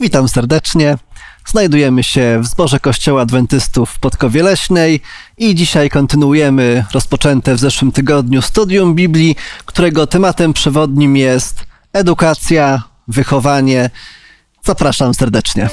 Witam 0.00 0.28
serdecznie. 0.28 0.96
Znajdujemy 1.46 2.02
się 2.02 2.40
w 2.42 2.46
zborze 2.46 2.80
Kościoła 2.80 3.22
Adwentystów 3.22 3.90
w 3.90 3.98
Podkowie 3.98 4.42
Leśnej 4.42 5.00
i 5.38 5.54
dzisiaj 5.54 5.90
kontynuujemy 5.90 6.84
rozpoczęte 6.92 7.54
w 7.54 7.58
zeszłym 7.58 7.92
tygodniu 7.92 8.42
studium 8.42 8.94
Biblii, 8.94 9.36
którego 9.66 10.06
tematem 10.06 10.52
przewodnim 10.52 11.16
jest 11.16 11.64
edukacja, 11.92 12.82
wychowanie. 13.08 13.90
Zapraszam 14.64 15.14
serdecznie. 15.14 15.68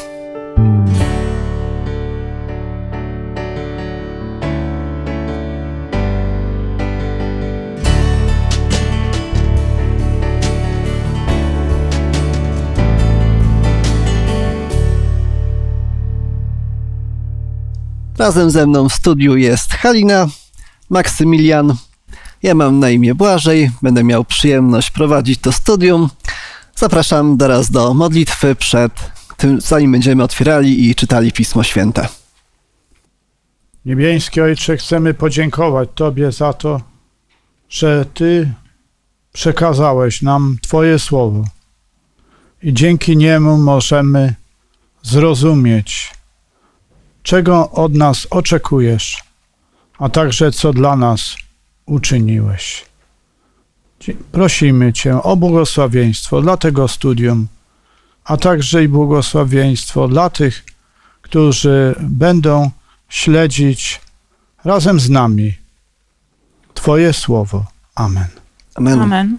Razem 18.18 18.52
ze 18.52 18.68
mną 18.68 18.90
w 18.90 18.94
studiu 18.94 19.38
jest 19.38 19.74
Halina, 19.74 20.28
Maksymilian. 20.90 21.76
Ja 22.44 22.56
mam 22.56 22.80
na 22.80 22.90
imię 22.90 23.16
Błażej, 23.16 23.72
będę 23.82 24.04
miał 24.04 24.26
przyjemność 24.26 24.90
prowadzić 24.90 25.40
to 25.40 25.52
studium. 25.52 26.10
Zapraszam 26.76 27.38
teraz 27.38 27.72
do 27.72 27.94
modlitwy 27.94 28.56
przed 28.56 28.92
tym, 29.38 29.62
zanim 29.62 29.92
będziemy 29.92 30.24
otwierali 30.24 30.90
i 30.90 30.96
czytali 30.96 31.32
Pismo 31.32 31.64
Święte. 31.64 32.08
Niebiański 33.86 34.42
Ojcze, 34.42 34.78
chcemy 34.78 35.14
podziękować 35.14 35.90
Tobie 35.96 36.32
za 36.32 36.54
to, 36.54 36.82
że 37.70 38.06
Ty 38.14 38.54
przekazałeś 39.34 40.22
nam 40.22 40.58
Twoje 40.62 41.00
słowo 41.00 41.44
i 42.64 42.74
dzięki 42.74 43.18
niemu 43.18 43.58
możemy 43.58 44.34
zrozumieć, 45.04 46.12
czego 47.26 47.72
od 47.72 47.94
nas 47.94 48.28
oczekujesz, 48.30 49.24
a 50.00 50.10
także 50.10 50.52
co 50.52 50.74
dla 50.74 50.96
nas 50.96 51.36
uczyniłeś. 51.86 52.86
Prosimy 54.32 54.94
Cię 54.94 55.24
o 55.24 55.36
błogosławieństwo 55.36 56.42
dla 56.42 56.58
tego 56.58 56.88
studium, 56.88 57.48
a 58.24 58.38
także 58.38 58.84
i 58.84 58.88
błogosławieństwo 58.88 60.08
dla 60.08 60.30
tych, 60.30 60.66
którzy 61.22 61.96
będą 62.00 62.72
śledzić 63.10 64.02
razem 64.64 65.00
z 65.00 65.10
nami 65.10 65.54
Twoje 66.74 67.14
słowo. 67.14 67.66
Amen. 67.96 68.28
Amen. 68.76 69.02
Amen. 69.02 69.38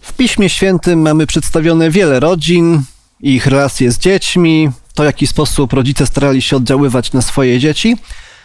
W 0.00 0.12
Piśmie 0.12 0.48
Świętym 0.48 1.02
mamy 1.02 1.26
przedstawione 1.26 1.90
wiele 1.90 2.20
rodzin, 2.20 2.82
ich 3.20 3.46
relacje 3.46 3.92
z 3.92 3.98
dziećmi, 3.98 4.70
to 4.94 5.02
w 5.02 5.06
jaki 5.06 5.26
sposób 5.26 5.72
rodzice 5.72 6.06
starali 6.06 6.42
się 6.42 6.56
oddziaływać 6.56 7.12
na 7.12 7.22
swoje 7.22 7.58
dzieci. 7.58 7.96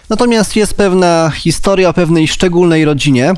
Natomiast 0.10 0.56
jest 0.56 0.74
pewna 0.74 1.32
historia 1.36 1.90
o 1.90 1.94
pewnej 1.94 2.28
szczególnej 2.28 2.86
rodzinie, 2.86 3.34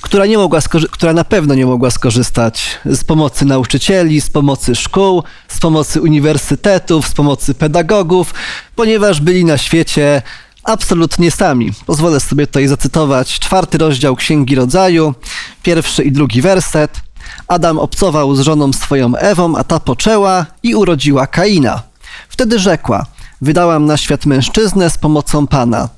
która, 0.00 0.26
nie 0.26 0.38
mogła 0.38 0.60
która 0.90 1.12
na 1.12 1.24
pewno 1.24 1.54
nie 1.54 1.66
mogła 1.66 1.90
skorzystać 1.90 2.78
z 2.84 3.04
pomocy 3.04 3.44
nauczycieli, 3.44 4.20
z 4.20 4.30
pomocy 4.30 4.74
szkół, 4.74 5.22
z 5.48 5.60
pomocy 5.60 6.02
uniwersytetów, 6.02 7.08
z 7.08 7.12
pomocy 7.12 7.54
pedagogów, 7.54 8.34
ponieważ 8.76 9.20
byli 9.20 9.44
na 9.44 9.58
świecie 9.58 10.22
absolutnie 10.64 11.30
sami. 11.30 11.72
Pozwolę 11.86 12.20
sobie 12.20 12.46
tutaj 12.46 12.66
zacytować 12.66 13.38
czwarty 13.38 13.78
rozdział 13.78 14.16
Księgi 14.16 14.54
Rodzaju, 14.54 15.14
pierwszy 15.62 16.04
i 16.04 16.12
drugi 16.12 16.42
werset. 16.42 17.00
Adam 17.48 17.78
obcował 17.78 18.36
z 18.36 18.40
żoną 18.40 18.72
swoją 18.72 19.16
Ewą, 19.16 19.56
a 19.56 19.64
ta 19.64 19.80
poczęła 19.80 20.46
i 20.62 20.74
urodziła 20.74 21.26
Kaina. 21.26 21.82
Wtedy 22.28 22.58
rzekła: 22.58 23.06
Wydałam 23.40 23.86
na 23.86 23.96
świat 23.96 24.26
mężczyznę 24.26 24.90
z 24.90 24.98
pomocą 24.98 25.46
Pana. 25.46 25.88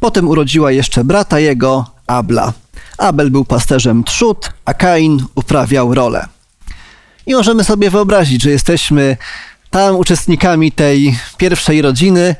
Potem 0.00 0.28
urodziła 0.28 0.72
jeszcze 0.72 1.04
brata 1.04 1.38
jego, 1.38 1.90
Abla. 2.06 2.52
Abel 2.98 3.30
był 3.30 3.44
pasterzem 3.44 4.04
trzód, 4.04 4.52
a 4.64 4.74
Kain 4.74 5.24
uprawiał 5.34 5.94
rolę. 5.94 6.26
I 7.26 7.34
możemy 7.34 7.64
sobie 7.64 7.90
wyobrazić, 7.90 8.42
że 8.42 8.50
jesteśmy 8.50 9.16
tam 9.70 9.96
uczestnikami 9.96 10.72
tej 10.72 11.18
pierwszej 11.36 11.82
rodziny. 11.82 12.36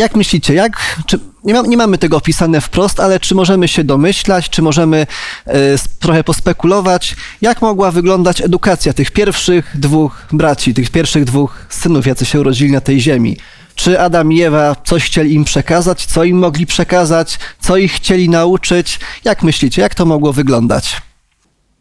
Jak 0.00 0.16
myślicie, 0.16 0.54
jak, 0.54 0.96
czy, 1.06 1.18
nie, 1.44 1.54
ma, 1.54 1.60
nie 1.62 1.76
mamy 1.76 1.98
tego 1.98 2.16
opisane 2.16 2.60
wprost, 2.60 3.00
ale 3.00 3.20
czy 3.20 3.34
możemy 3.34 3.68
się 3.68 3.84
domyślać, 3.84 4.50
czy 4.50 4.62
możemy 4.62 5.06
s- 5.46 5.88
trochę 5.98 6.24
pospekulować, 6.24 7.16
jak 7.40 7.62
mogła 7.62 7.90
wyglądać 7.90 8.40
edukacja 8.40 8.92
tych 8.92 9.10
pierwszych 9.10 9.72
dwóch 9.78 10.26
braci, 10.32 10.74
tych 10.74 10.90
pierwszych 10.90 11.24
dwóch 11.24 11.66
synów, 11.68 12.06
jacy 12.06 12.26
się 12.26 12.40
urodzili 12.40 12.72
na 12.72 12.80
tej 12.80 13.00
ziemi? 13.00 13.36
Czy 13.74 14.00
Adam 14.00 14.32
i 14.32 14.42
Ewa 14.42 14.76
coś 14.84 15.04
chcieli 15.04 15.34
im 15.34 15.44
przekazać, 15.44 16.06
co 16.06 16.24
im 16.24 16.38
mogli 16.38 16.66
przekazać, 16.66 17.38
co 17.60 17.76
ich 17.76 17.92
chcieli 17.92 18.28
nauczyć? 18.28 19.00
Jak 19.24 19.42
myślicie, 19.42 19.82
jak 19.82 19.94
to 19.94 20.06
mogło 20.06 20.32
wyglądać? 20.32 20.96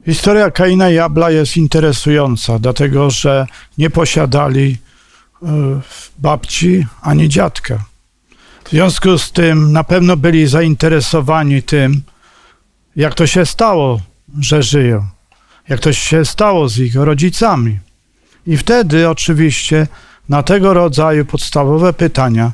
Historia 0.06 0.52
Kaina 0.52 0.90
i 0.90 0.98
Abla 1.00 1.32
jest 1.32 1.58
interesująca, 1.58 2.60
dlatego 2.60 3.10
że 3.10 3.46
nie 3.78 3.90
posiadali 3.90 4.78
e, 5.44 5.48
babci 6.18 6.86
ani 7.02 7.30
dziadka. 7.30 7.89
W 8.70 8.72
związku 8.72 9.18
z 9.18 9.32
tym 9.32 9.72
na 9.72 9.84
pewno 9.84 10.18
byli 10.18 10.48
zainteresowani 10.48 11.64
tym, 11.64 12.02
jak 12.96 13.14
to 13.14 13.28
się 13.28 13.46
stało, 13.46 14.02
że 14.40 14.64
żyją, 14.64 15.08
jak 15.70 15.80
to 15.80 15.94
się 15.94 16.26
stało 16.26 16.70
z 16.70 16.78
ich 16.78 16.96
rodzicami. 16.96 17.80
I 18.48 18.58
wtedy 18.58 19.10
oczywiście 19.10 19.88
na 20.30 20.44
tego 20.44 20.74
rodzaju 20.74 21.26
podstawowe 21.26 21.94
pytania 21.94 22.52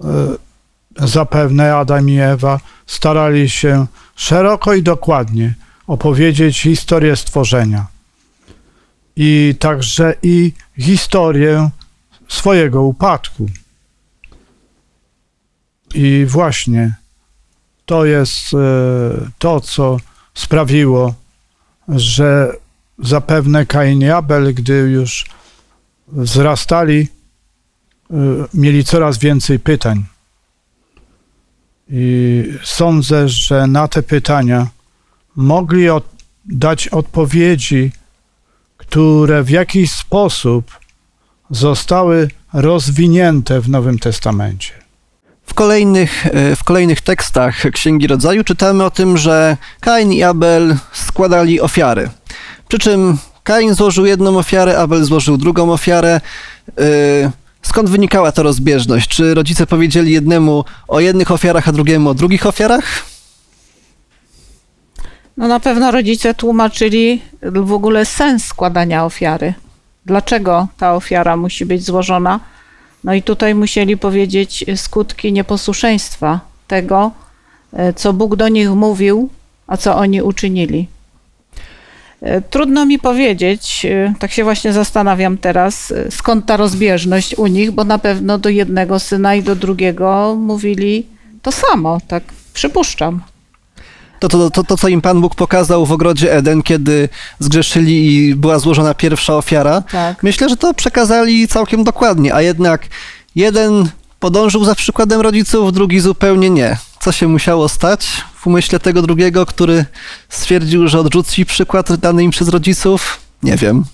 e, 0.00 0.06
zapewne 1.08 1.76
Adam 1.76 2.10
i 2.10 2.18
Ewa 2.18 2.60
starali 2.86 3.50
się 3.50 3.86
szeroko 4.16 4.74
i 4.74 4.82
dokładnie 4.82 5.54
opowiedzieć 5.86 6.60
historię 6.60 7.16
stworzenia 7.16 7.86
i 9.16 9.54
także 9.58 10.14
i 10.22 10.52
historię 10.78 11.70
swojego 12.28 12.82
upadku. 12.82 13.46
I 15.94 16.26
właśnie 16.28 16.94
to 17.86 18.04
jest 18.04 18.54
e, 18.54 18.58
to, 19.38 19.60
co 19.60 19.96
sprawiło, 20.34 21.14
że 21.88 22.52
zapewne 22.98 23.66
Kain 23.66 24.00
i 24.00 24.08
Abel, 24.10 24.54
gdy 24.54 24.74
już 24.74 25.26
wzrastali, 26.08 27.08
e, 28.10 28.14
mieli 28.54 28.84
coraz 28.84 29.18
więcej 29.18 29.58
pytań. 29.58 30.04
I 31.90 32.44
sądzę, 32.64 33.28
że 33.28 33.66
na 33.66 33.88
te 33.88 34.02
pytania 34.02 34.66
mogli 35.36 35.88
od, 35.88 36.04
dać 36.44 36.88
odpowiedzi, 36.88 37.92
które 38.76 39.42
w 39.42 39.50
jakiś 39.50 39.92
sposób 39.92 40.78
zostały 41.50 42.30
rozwinięte 42.52 43.60
w 43.60 43.68
Nowym 43.68 43.98
Testamencie. 43.98 44.85
W 45.46 45.54
kolejnych, 45.54 46.26
e, 46.26 46.56
w 46.56 46.64
kolejnych 46.64 47.00
tekstach 47.00 47.62
Księgi 47.72 48.06
Rodzaju 48.06 48.44
czytamy 48.44 48.84
o 48.84 48.90
tym, 48.90 49.16
że 49.16 49.56
Kain 49.80 50.12
i 50.12 50.22
Abel 50.22 50.76
składali 50.92 51.60
ofiary. 51.60 52.10
Przy 52.68 52.78
czym 52.78 53.18
Kain 53.42 53.74
złożył 53.74 54.06
jedną 54.06 54.38
ofiarę, 54.38 54.78
Abel 54.78 55.04
złożył 55.04 55.36
drugą 55.36 55.72
ofiarę. 55.72 56.20
E, 56.78 57.46
Skąd 57.66 57.90
wynikała 57.90 58.32
ta 58.32 58.42
rozbieżność? 58.42 59.08
Czy 59.08 59.34
rodzice 59.34 59.66
powiedzieli 59.66 60.12
jednemu 60.12 60.64
o 60.88 61.00
jednych 61.00 61.30
ofiarach, 61.30 61.68
a 61.68 61.72
drugiemu 61.72 62.10
o 62.10 62.14
drugich 62.14 62.46
ofiarach? 62.46 62.84
No 65.36 65.48
na 65.48 65.60
pewno 65.60 65.90
rodzice 65.90 66.34
tłumaczyli 66.34 67.22
w 67.42 67.72
ogóle 67.72 68.04
sens 68.04 68.44
składania 68.44 69.04
ofiary. 69.04 69.54
Dlaczego 70.06 70.68
ta 70.76 70.94
ofiara 70.94 71.36
musi 71.36 71.66
być 71.66 71.84
złożona? 71.84 72.40
No 73.06 73.14
i 73.14 73.22
tutaj 73.22 73.54
musieli 73.54 73.96
powiedzieć 73.96 74.64
skutki 74.76 75.32
nieposłuszeństwa 75.32 76.40
tego, 76.66 77.10
e, 77.72 77.92
co 77.92 78.12
Bóg 78.12 78.36
do 78.36 78.48
nich 78.48 78.70
mówił, 78.70 79.28
a 79.66 79.76
co 79.76 79.96
oni 79.96 80.22
uczynili. 80.22 80.88
E, 82.22 82.40
Trudno 82.40 82.86
mi 82.86 82.98
powiedzieć, 82.98 83.86
e, 83.90 84.14
tak 84.18 84.32
się 84.32 84.44
właśnie 84.44 84.72
zastanawiam 84.72 85.38
teraz, 85.38 85.94
skąd 86.10 86.46
ta 86.46 86.56
rozbieżność 86.56 87.34
u 87.34 87.46
nich, 87.46 87.70
bo 87.70 87.84
na 87.84 87.98
pewno 87.98 88.38
do 88.38 88.48
jednego 88.48 88.98
syna 88.98 89.34
i 89.34 89.42
do 89.42 89.56
drugiego 89.56 90.36
mówili 90.38 91.06
to 91.42 91.52
samo, 91.52 91.98
tak 92.08 92.22
przypuszczam. 92.54 93.22
To, 94.28 94.38
to, 94.38 94.50
to, 94.50 94.64
to, 94.64 94.76
co 94.76 94.88
im 94.88 95.00
Pan 95.00 95.20
Bóg 95.20 95.34
pokazał 95.34 95.86
w 95.86 95.92
ogrodzie 95.92 96.32
Eden, 96.32 96.62
kiedy 96.62 97.08
zgrzeszyli 97.38 98.14
i 98.14 98.34
była 98.34 98.58
złożona 98.58 98.94
pierwsza 98.94 99.36
ofiara, 99.36 99.82
Tak. 99.82 100.22
myślę, 100.22 100.48
że 100.48 100.56
to 100.56 100.74
przekazali 100.74 101.48
całkiem 101.48 101.84
dokładnie, 101.84 102.34
a 102.34 102.42
jednak 102.42 102.88
jeden 103.34 103.88
podążył 104.20 104.64
za 104.64 104.74
przykładem 104.74 105.20
rodziców, 105.20 105.72
drugi 105.72 106.00
zupełnie 106.00 106.50
nie. 106.50 106.76
Co 107.00 107.12
się 107.12 107.28
musiało 107.28 107.68
stać 107.68 108.06
w 108.34 108.46
umyśle 108.46 108.78
tego 108.80 109.02
drugiego, 109.02 109.46
który 109.46 109.84
stwierdził, 110.28 110.88
że 110.88 111.00
odrzuci 111.00 111.46
przykład 111.46 111.96
dany 111.96 112.22
im 112.24 112.30
przez 112.30 112.48
rodziców? 112.48 113.18
Nie 113.42 113.56
wiem. 113.56 113.84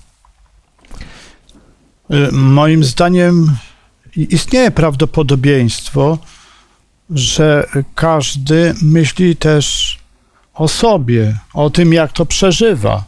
Y, 2.11 2.33
Moim 2.33 2.85
zdaniem 2.85 3.57
istnieje 4.17 4.71
prawdopodobieństwo, 4.71 6.19
że 7.11 7.67
każdy 7.95 8.75
myśli 8.83 9.37
też 9.37 9.99
o 10.55 10.69
sobie, 10.69 11.39
o 11.55 11.71
tym, 11.71 11.93
jak 11.93 12.13
to 12.13 12.27
przeżywa. 12.27 13.05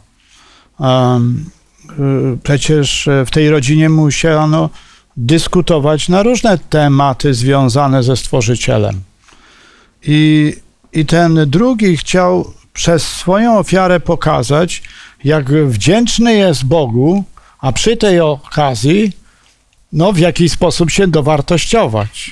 Y, 1.91 2.37
Przecież 2.43 3.09
w 3.25 3.31
tej 3.31 3.49
rodzinie 3.49 3.89
musiano 3.89 4.69
dyskutować 5.17 6.09
na 6.09 6.23
różne 6.23 6.57
tematy 6.57 7.33
związane 7.33 8.03
ze 8.03 8.17
Stworzycielem. 8.17 9.01
I, 10.03 10.53
I 10.93 11.05
ten 11.05 11.39
drugi 11.47 11.97
chciał 11.97 12.53
przez 12.73 13.03
swoją 13.07 13.57
ofiarę 13.57 13.99
pokazać, 13.99 14.83
jak 15.23 15.51
wdzięczny 15.51 16.33
jest 16.33 16.65
Bogu, 16.65 17.23
a 17.59 17.71
przy 17.71 17.97
tej 17.97 18.19
okazji, 18.19 19.11
no, 19.93 20.13
w 20.13 20.17
jaki 20.17 20.49
sposób 20.49 20.91
się 20.91 21.07
dowartościować. 21.07 22.31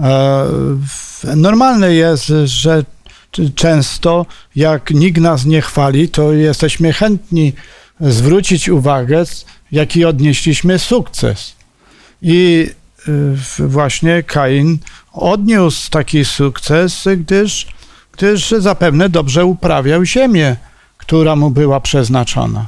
E, 0.00 0.44
Normalne 1.36 1.94
jest, 1.94 2.32
że 2.44 2.84
często, 3.54 4.26
jak 4.56 4.90
nikt 4.90 5.20
nas 5.20 5.44
nie 5.44 5.62
chwali, 5.62 6.08
to 6.08 6.32
jesteśmy 6.32 6.92
chętni 6.92 7.52
zwrócić 8.00 8.68
uwagę, 8.68 9.24
jaki 9.72 10.04
odnieśliśmy 10.04 10.78
sukces. 10.78 11.54
I 12.22 12.68
y, 13.08 13.68
właśnie 13.68 14.22
Kain 14.22 14.78
odniósł 15.12 15.90
taki 15.90 16.24
sukces, 16.24 17.04
gdyż, 17.16 17.66
gdyż 18.12 18.50
zapewne 18.58 19.08
dobrze 19.08 19.44
uprawiał 19.44 20.04
ziemię, 20.04 20.56
która 20.98 21.36
mu 21.36 21.50
była 21.50 21.80
przeznaczona. 21.80 22.66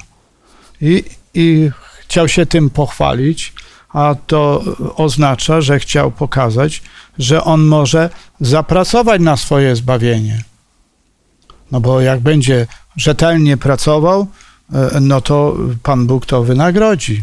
I, 0.81 1.05
I 1.35 1.71
chciał 2.01 2.29
się 2.29 2.47
tym 2.47 2.71
pochwalić, 2.71 3.53
a 3.89 4.15
to 4.27 4.65
oznacza, 4.97 5.61
że 5.61 5.79
chciał 5.79 6.11
pokazać, 6.11 6.83
że 7.19 7.45
on 7.45 7.61
może 7.61 8.11
zapracować 8.41 9.21
na 9.21 9.37
swoje 9.37 9.77
zbawienie. 9.77 10.43
No 11.73 11.81
bo 11.81 12.01
jak 12.01 12.21
będzie 12.21 12.67
rzetelnie 12.97 13.57
pracował, 13.57 14.27
e, 14.73 15.01
no 15.01 15.21
to 15.21 15.57
Pan 15.83 16.07
Bóg 16.07 16.27
to 16.27 16.45
wynagrodzi. 16.45 17.23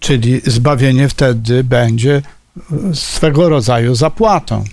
Czyli 0.00 0.40
zbawienie 0.46 1.08
wtedy 1.08 1.64
będzie 1.64 2.22
e, 2.56 2.94
swego 2.94 3.48
rodzaju 3.48 3.94
zapłatą. 3.94 4.64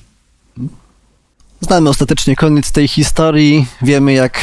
Znamy 1.61 1.89
ostatecznie 1.89 2.35
koniec 2.35 2.71
tej 2.71 2.87
historii, 2.87 3.67
wiemy 3.81 4.13
jak, 4.13 4.39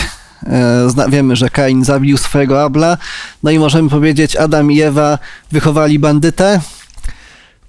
e, 0.46 0.88
wiemy, 1.08 1.36
że 1.36 1.50
Kain 1.50 1.84
zabił 1.84 2.18
swojego 2.18 2.62
Abla, 2.62 2.98
no 3.42 3.50
i 3.50 3.58
możemy 3.58 3.90
powiedzieć, 3.90 4.36
Adam 4.36 4.72
i 4.72 4.80
Ewa 4.80 5.18
wychowali 5.52 5.98
bandytę. 5.98 6.60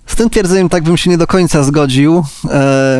Z 0.07 0.15
tym 0.15 0.29
twierdzeniem 0.29 0.69
tak 0.69 0.83
bym 0.83 0.97
się 0.97 1.09
nie 1.09 1.17
do 1.17 1.27
końca 1.27 1.63
zgodził. 1.63 2.25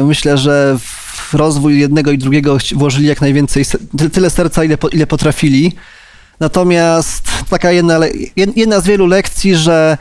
Myślę, 0.03 0.37
że 0.37 0.75
w 0.79 1.02
rozwój 1.33 1.79
jednego 1.79 2.11
i 2.11 2.17
drugiego 2.17 2.57
włożyli 2.75 3.07
jak 3.07 3.21
najwięcej, 3.21 3.65
tyle 4.13 4.29
serca, 4.29 4.63
ile, 4.63 4.77
ile 4.91 5.07
potrafili. 5.07 5.73
Natomiast 6.39 7.29
taka 7.49 7.71
jedna, 7.71 7.99
jedna 8.55 8.79
z 8.79 8.85
wielu 8.85 9.05
lekcji, 9.05 9.55
że 9.55 9.97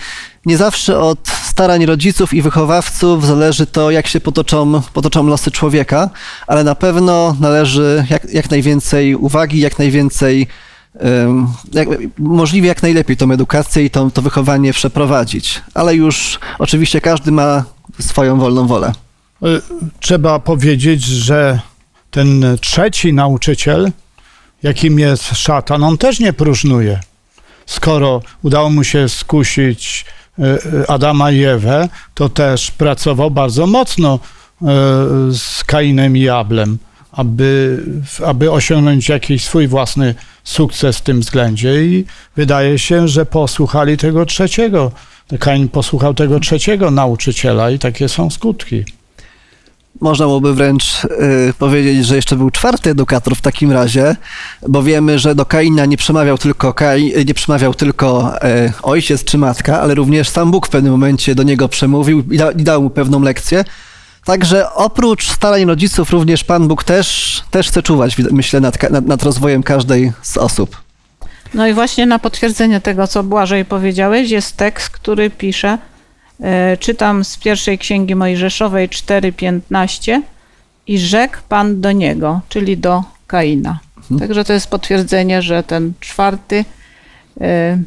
nie 0.47 0.57
zawsze 0.57 0.99
od 0.99 1.29
starań 1.29 1.87
rodziców 1.87 2.35
i 2.35 2.43
wychowawców 2.43 3.27
zależy 3.27 3.67
to, 3.67 3.91
jak 3.91 4.07
się 4.07 4.21
potoczą, 4.21 4.83
potoczą 4.93 5.27
losy 5.27 5.51
człowieka, 5.51 6.11
ale 6.47 6.65
na 6.65 6.75
pewno 6.75 7.37
należy 7.41 8.07
jak, 8.11 8.33
jak 8.33 8.51
najwięcej 8.51 9.15
uwagi, 9.15 9.61
jak 9.61 9.79
najwięcej, 9.79 10.47
jak, 11.73 11.89
możliwie 12.19 12.69
jak 12.69 12.83
najlepiej 12.83 13.17
tą 13.17 13.33
edukację 13.33 13.85
i 13.85 13.91
to 13.91 14.23
wychowanie 14.23 14.73
przeprowadzić. 14.73 15.63
Ale 15.75 15.95
już 15.95 16.41
oczywiście 16.59 17.01
każdy 17.01 17.33
ma 17.33 17.65
swoją 18.01 18.39
wolną 18.39 18.67
wolę. 18.67 18.93
E, 19.43 19.61
Trzeba 20.01 20.39
powiedzieć, 20.39 21.05
że 21.05 21.61
ten 22.11 22.45
trzeci 22.61 23.13
nauczyciel, 23.13 23.93
jakim 24.63 24.99
jest 24.99 25.25
szatan, 25.37 25.85
on 25.85 25.99
też 25.99 26.21
nie 26.21 26.33
próżnuje. 26.33 27.01
Skoro 27.67 28.23
udało 28.43 28.71
mu 28.71 28.85
się 28.85 29.09
skusić 29.09 30.05
e, 30.39 30.43
e, 30.43 30.91
Adama 30.91 31.31
i 31.31 31.45
Ewę, 31.45 31.89
to 32.15 32.29
też 32.29 32.71
pracował 32.71 33.31
bardzo 33.31 33.67
mocno 33.67 34.19
z 35.31 35.65
Kainem 35.65 36.17
i 36.17 36.29
Ablem, 36.29 36.79
aby, 37.13 37.83
aby 38.27 38.51
osiągnąć 38.51 39.09
jakiś 39.09 39.45
swój 39.45 39.69
własny 39.69 40.15
sukces 40.45 40.99
w 40.99 41.01
tym 41.01 41.21
względzie 41.21 41.85
i 41.85 42.05
wydaje 42.37 42.79
się, 42.79 43.09
że 43.09 43.27
posłuchali 43.27 43.97
tego 43.97 44.27
trzeciego. 44.27 44.93
Kain 45.39 45.69
posłuchał 45.69 46.15
tego 46.15 46.41
trzeciego 46.41 46.91
nauczyciela 46.91 47.71
i 47.71 47.79
takie 47.79 48.09
są 48.09 48.31
skutki. 48.31 48.85
Można 50.01 50.25
byłoby 50.27 50.55
wręcz 50.55 51.05
y, 51.05 51.09
powiedzieć, 51.59 52.07
że 52.07 52.17
jeszcze 52.17 52.37
był 52.37 52.51
czwarty 52.51 52.91
edukator 52.91 53.37
w 53.37 53.41
takim 53.41 53.73
razie, 53.73 54.17
bo 54.69 54.83
wiemy, 54.83 55.19
że 55.19 55.35
do 55.35 55.47
Kaina 55.47 55.87
nie 55.87 55.97
przemawiał 55.97 56.39
tylko, 56.39 56.75
Kai, 56.75 57.13
nie 57.27 57.35
przemawiał 57.35 57.75
tylko 57.75 58.35
e, 58.43 58.73
ojciec 58.83 59.25
czy 59.25 59.39
matka, 59.39 59.81
ale 59.81 59.95
również 59.95 60.29
sam 60.29 60.51
Bóg 60.51 60.67
w 60.67 60.71
pewnym 60.71 60.93
momencie 60.93 61.35
do 61.35 61.43
niego 61.43 61.69
przemówił 61.69 62.25
i, 62.31 62.39
da, 62.39 62.51
i 62.51 62.63
dał 62.63 62.83
mu 62.83 62.91
pewną 62.91 63.23
lekcję. 63.23 63.65
Także 64.25 64.73
oprócz 64.75 65.31
starań 65.31 65.65
rodziców 65.65 66.11
również 66.11 66.45
Pan 66.45 66.69
Bóg 66.69 66.85
też, 66.85 67.43
też 67.51 67.69
chce 67.69 67.83
czuwać, 67.83 68.17
myślę, 68.19 68.61
nad, 68.61 68.91
nad, 68.91 69.07
nad 69.07 69.23
rozwojem 69.23 69.63
każdej 69.63 70.13
z 70.23 70.37
osób. 70.37 70.77
No 71.55 71.67
i 71.67 71.75
właśnie 71.75 72.07
na 72.07 72.19
potwierdzenie 72.19 72.81
tego, 72.81 73.07
co 73.07 73.23
Błażej 73.23 73.65
powiedziałeś, 73.65 74.31
jest 74.31 74.57
tekst, 74.57 74.91
który 74.91 75.31
pisze, 75.31 75.79
czytam 76.81 77.25
z 77.25 77.37
pierwszej 77.37 77.79
księgi 77.79 78.15
Mojżeszowej 78.15 78.89
4:15 78.89 80.21
i 80.87 80.99
rzekł 80.99 81.37
Pan 81.49 81.81
do 81.81 81.93
niego, 81.93 82.41
czyli 82.49 82.79
do 82.79 83.05
Kaina. 83.27 83.79
Także 84.19 84.45
to 84.45 84.53
jest 84.53 84.67
potwierdzenie, 84.67 85.43
że 85.43 85.63
ten 85.63 85.93
czwarty 86.01 86.65
e, 87.41 87.79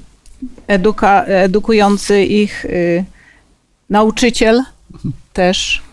eduka, 0.68 1.24
edukujący 1.24 2.24
ich 2.24 2.66
e, 2.66 2.70
nauczyciel 3.90 4.64
też 5.34 5.84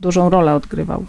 dużą 0.00 0.30
rolę 0.30 0.54
odgrywał. 0.54 1.04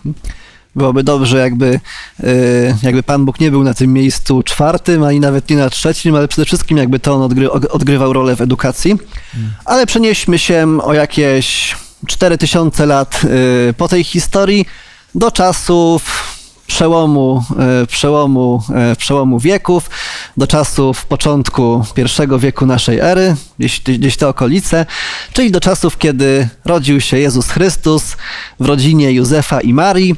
Byłoby 0.76 1.04
dobrze, 1.04 1.38
jakby, 1.38 1.80
y, 2.24 2.76
jakby 2.84 3.04
Pan 3.04 3.26
Bóg 3.26 3.40
nie 3.40 3.52
był 3.52 3.64
na 3.64 3.74
tym 3.74 3.94
miejscu 3.94 4.44
czwartym, 4.44 5.04
ani 5.04 5.20
nawet 5.20 5.50
nie 5.50 5.58
na 5.58 5.70
trzecim, 5.70 6.16
ale 6.16 6.28
przede 6.28 6.46
wszystkim 6.46 6.78
jakby 6.78 7.00
to 7.00 7.14
on 7.14 7.22
odgry, 7.22 7.52
odgrywał 7.52 8.14
rolę 8.14 8.36
w 8.36 8.42
edukacji. 8.42 8.98
Ale 9.66 9.86
przenieśmy 9.86 10.40
się 10.40 10.78
o 10.84 10.94
jakieś 10.94 11.76
4000 12.08 12.86
lat 12.86 13.22
y, 13.70 13.74
po 13.74 13.88
tej 13.88 14.04
historii 14.04 14.66
do 15.16 15.32
czasów 15.32 16.24
przełomu, 16.68 17.44
y, 17.84 17.88
przełomu, 17.88 18.64
przełomu 18.98 19.40
wieków, 19.40 19.90
do 20.38 20.48
czasów 20.48 21.06
początku 21.06 21.86
pierwszego 21.96 22.40
wieku 22.40 22.66
naszej 22.66 23.00
ery, 23.00 23.36
gdzieś, 23.60 23.82
gdzieś 23.82 24.18
te 24.18 24.28
okolice, 24.28 24.86
czyli 25.34 25.52
do 25.52 25.60
czasów, 25.60 25.98
kiedy 25.98 26.50
rodził 26.66 27.02
się 27.02 27.18
Jezus 27.18 27.50
Chrystus 27.50 28.18
w 28.60 28.66
rodzinie 28.66 29.12
Józefa 29.12 29.62
i 29.62 29.74
Marii. 29.74 30.16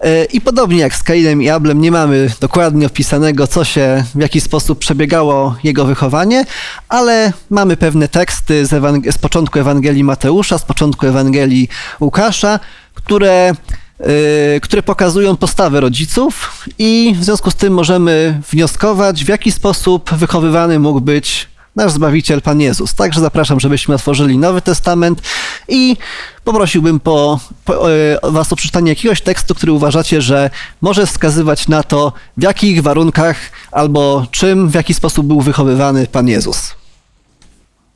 E, 0.00 0.24
I 0.24 0.40
podobnie 0.40 0.78
jak 0.78 0.94
z 0.94 1.02
Kainem 1.02 1.42
i 1.42 1.48
Ablem 1.48 1.80
nie 1.80 1.90
mamy 1.90 2.30
dokładnie 2.40 2.86
opisanego, 2.86 3.46
co 3.46 3.64
się, 3.64 4.04
w 4.14 4.20
jaki 4.20 4.40
sposób 4.40 4.78
przebiegało 4.78 5.56
jego 5.64 5.84
wychowanie, 5.84 6.44
ale 6.88 7.32
mamy 7.50 7.76
pewne 7.76 8.08
teksty 8.08 8.66
z, 8.66 8.70
ewang- 8.70 9.12
z 9.12 9.18
początku 9.18 9.58
Ewangelii 9.58 10.04
Mateusza, 10.04 10.58
z 10.58 10.64
początku 10.64 11.06
Ewangelii 11.06 11.68
Łukasza, 12.00 12.60
które, 12.94 13.52
e, 14.00 14.60
które 14.60 14.82
pokazują 14.82 15.36
postawę 15.36 15.80
rodziców 15.80 16.64
i 16.78 17.14
w 17.18 17.24
związku 17.24 17.50
z 17.50 17.54
tym 17.54 17.72
możemy 17.72 18.40
wnioskować, 18.50 19.24
w 19.24 19.28
jaki 19.28 19.52
sposób 19.52 20.10
wychowywany 20.10 20.78
mógł 20.78 21.00
być 21.00 21.48
nasz 21.78 21.92
Zbawiciel 21.92 22.42
Pan 22.42 22.60
Jezus. 22.60 22.94
Także 22.94 23.20
zapraszam, 23.20 23.60
żebyśmy 23.60 23.94
otworzyli 23.94 24.38
Nowy 24.38 24.62
Testament 24.62 25.22
i 25.68 25.96
poprosiłbym 26.44 27.00
po, 27.00 27.40
po, 27.64 27.92
e, 27.92 28.18
Was 28.22 28.52
o 28.52 28.56
przeczytanie 28.56 28.88
jakiegoś 28.88 29.20
tekstu, 29.20 29.54
który 29.54 29.72
uważacie, 29.72 30.22
że 30.22 30.50
może 30.80 31.06
wskazywać 31.06 31.68
na 31.68 31.82
to, 31.82 32.12
w 32.36 32.42
jakich 32.42 32.82
warunkach 32.82 33.36
albo 33.72 34.26
czym, 34.30 34.68
w 34.68 34.74
jaki 34.74 34.94
sposób 34.94 35.26
był 35.26 35.40
wychowywany 35.40 36.06
Pan 36.06 36.28
Jezus. 36.28 36.74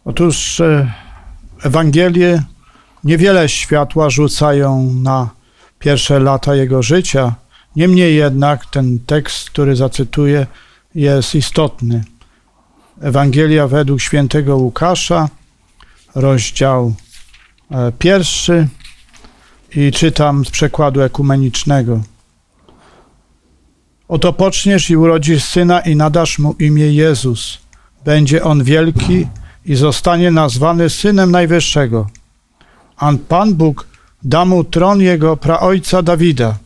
Otóż 0.04 0.60
e, 0.60 0.92
Ewangelie 1.62 2.42
niewiele 3.04 3.48
światła 3.48 4.10
rzucają 4.10 4.92
na 5.02 5.30
pierwsze 5.78 6.20
lata 6.20 6.54
jego 6.54 6.82
życia. 6.82 7.34
Niemniej 7.76 8.16
jednak 8.16 8.66
ten 8.66 8.98
tekst, 9.06 9.50
który 9.50 9.76
zacytuję, 9.76 10.46
jest 10.94 11.34
istotny. 11.34 12.04
Ewangelia 13.00 13.68
według 13.68 14.00
świętego 14.00 14.56
Łukasza, 14.56 15.28
rozdział 16.14 16.94
e, 17.70 17.92
pierwszy 17.98 18.68
i 19.74 19.92
czytam 19.92 20.44
z 20.44 20.50
przekładu 20.50 21.00
ekumenicznego. 21.00 22.00
Oto 24.08 24.32
poczniesz 24.32 24.90
i 24.90 24.96
urodzisz 24.96 25.44
syna 25.44 25.80
i 25.80 25.96
nadasz 25.96 26.38
mu 26.38 26.52
imię 26.52 26.92
Jezus. 26.92 27.58
Będzie 28.04 28.44
on 28.44 28.64
wielki 28.64 29.26
i 29.64 29.74
zostanie 29.74 30.30
nazwany 30.30 30.90
Synem 30.90 31.30
Najwyższego. 31.30 32.06
A 32.96 33.12
Pan 33.28 33.54
Bóg 33.54 33.86
da 34.22 34.44
mu 34.44 34.64
tron 34.64 35.00
jego 35.00 35.36
praojca 35.36 36.02
Dawida. 36.02 36.58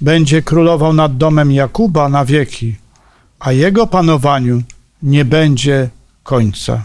Będzie 0.00 0.42
królował 0.42 0.92
nad 0.92 1.16
domem 1.16 1.52
Jakuba 1.52 2.08
na 2.08 2.24
wieki, 2.24 2.76
a 3.40 3.52
jego 3.52 3.86
panowaniu 3.86 4.62
nie 5.02 5.24
będzie 5.24 5.88
końca. 6.22 6.84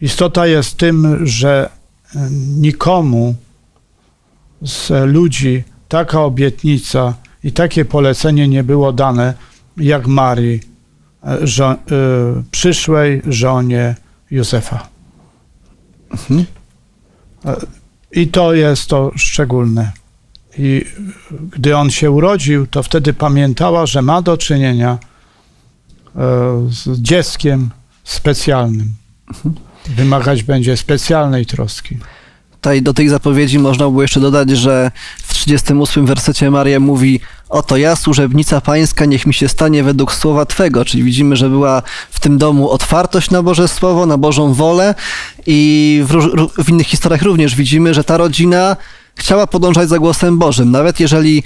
Istota 0.00 0.46
jest 0.46 0.76
tym, 0.76 1.26
że 1.26 1.70
e, 2.16 2.28
nikomu 2.56 3.34
z 4.62 4.90
ludzi 5.12 5.64
taka 5.88 6.20
obietnica 6.20 7.14
i 7.44 7.52
takie 7.52 7.84
polecenie 7.84 8.48
nie 8.48 8.64
było 8.64 8.92
dane 8.92 9.34
jak 9.76 10.06
Marii, 10.06 10.60
e, 11.24 11.46
żo- 11.46 11.72
e, 11.72 11.76
przyszłej 12.50 13.22
żonie 13.26 13.94
Józefa. 14.30 14.88
Mhm. 16.10 16.44
I 18.12 18.28
to 18.28 18.54
jest 18.54 18.86
to 18.86 19.12
szczególne. 19.16 19.92
I 20.58 20.84
gdy 21.56 21.76
on 21.76 21.90
się 21.90 22.10
urodził, 22.10 22.66
to 22.66 22.82
wtedy 22.82 23.12
pamiętała, 23.12 23.86
że 23.86 24.02
ma 24.02 24.22
do 24.22 24.36
czynienia 24.36 24.98
z 26.68 27.00
dzieckiem 27.00 27.70
specjalnym. 28.04 28.94
Wymagać 29.96 30.42
będzie 30.42 30.76
specjalnej 30.76 31.46
troski. 31.46 31.98
Tutaj 32.50 32.82
do 32.82 32.94
tych 32.94 33.10
zapowiedzi 33.10 33.58
można 33.58 33.84
było 33.84 34.02
jeszcze 34.02 34.20
dodać, 34.20 34.50
że 34.50 34.90
w 35.22 35.34
38 35.34 36.06
wersecie 36.06 36.50
Maria 36.50 36.80
mówi 36.80 37.20
Oto 37.52 37.76
ja, 37.76 37.96
służebnica 37.96 38.60
pańska, 38.60 39.04
niech 39.04 39.26
mi 39.26 39.34
się 39.34 39.48
stanie 39.48 39.82
według 39.82 40.12
słowa 40.12 40.46
Twego. 40.46 40.84
Czyli 40.84 41.02
widzimy, 41.02 41.36
że 41.36 41.48
była 41.48 41.82
w 42.10 42.20
tym 42.20 42.38
domu 42.38 42.70
otwartość 42.70 43.30
na 43.30 43.42
Boże 43.42 43.68
Słowo, 43.68 44.06
na 44.06 44.18
Bożą 44.18 44.54
wolę 44.54 44.94
i 45.46 46.02
w, 46.06 46.28
w 46.64 46.68
innych 46.68 46.86
historiach 46.86 47.22
również 47.22 47.56
widzimy, 47.56 47.94
że 47.94 48.04
ta 48.04 48.16
rodzina 48.16 48.76
chciała 49.14 49.46
podążać 49.46 49.88
za 49.88 49.98
głosem 49.98 50.38
Bożym, 50.38 50.70
nawet 50.70 51.00
jeżeli 51.00 51.42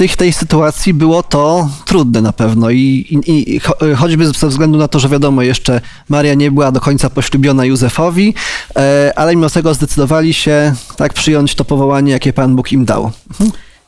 tych, 0.00 0.16
tej 0.16 0.32
sytuacji 0.32 0.94
było 0.94 1.22
to 1.22 1.68
trudne 1.84 2.20
na 2.20 2.32
pewno 2.32 2.70
i, 2.70 3.06
i, 3.26 3.54
i 3.54 3.60
cho- 3.60 3.94
choćby 3.96 4.26
ze 4.26 4.48
względu 4.48 4.78
na 4.78 4.88
to, 4.88 4.98
że 4.98 5.08
wiadomo, 5.08 5.42
jeszcze 5.42 5.80
Maria 6.08 6.34
nie 6.34 6.50
była 6.50 6.72
do 6.72 6.80
końca 6.80 7.10
poślubiona 7.10 7.64
Józefowi, 7.64 8.34
e, 8.76 9.12
ale 9.16 9.36
mimo 9.36 9.50
tego 9.50 9.74
zdecydowali 9.74 10.34
się 10.34 10.74
tak 10.96 11.12
przyjąć 11.12 11.54
to 11.54 11.64
powołanie, 11.64 12.12
jakie 12.12 12.32
Pan 12.32 12.56
Bóg 12.56 12.72
im 12.72 12.84
dał. 12.84 13.10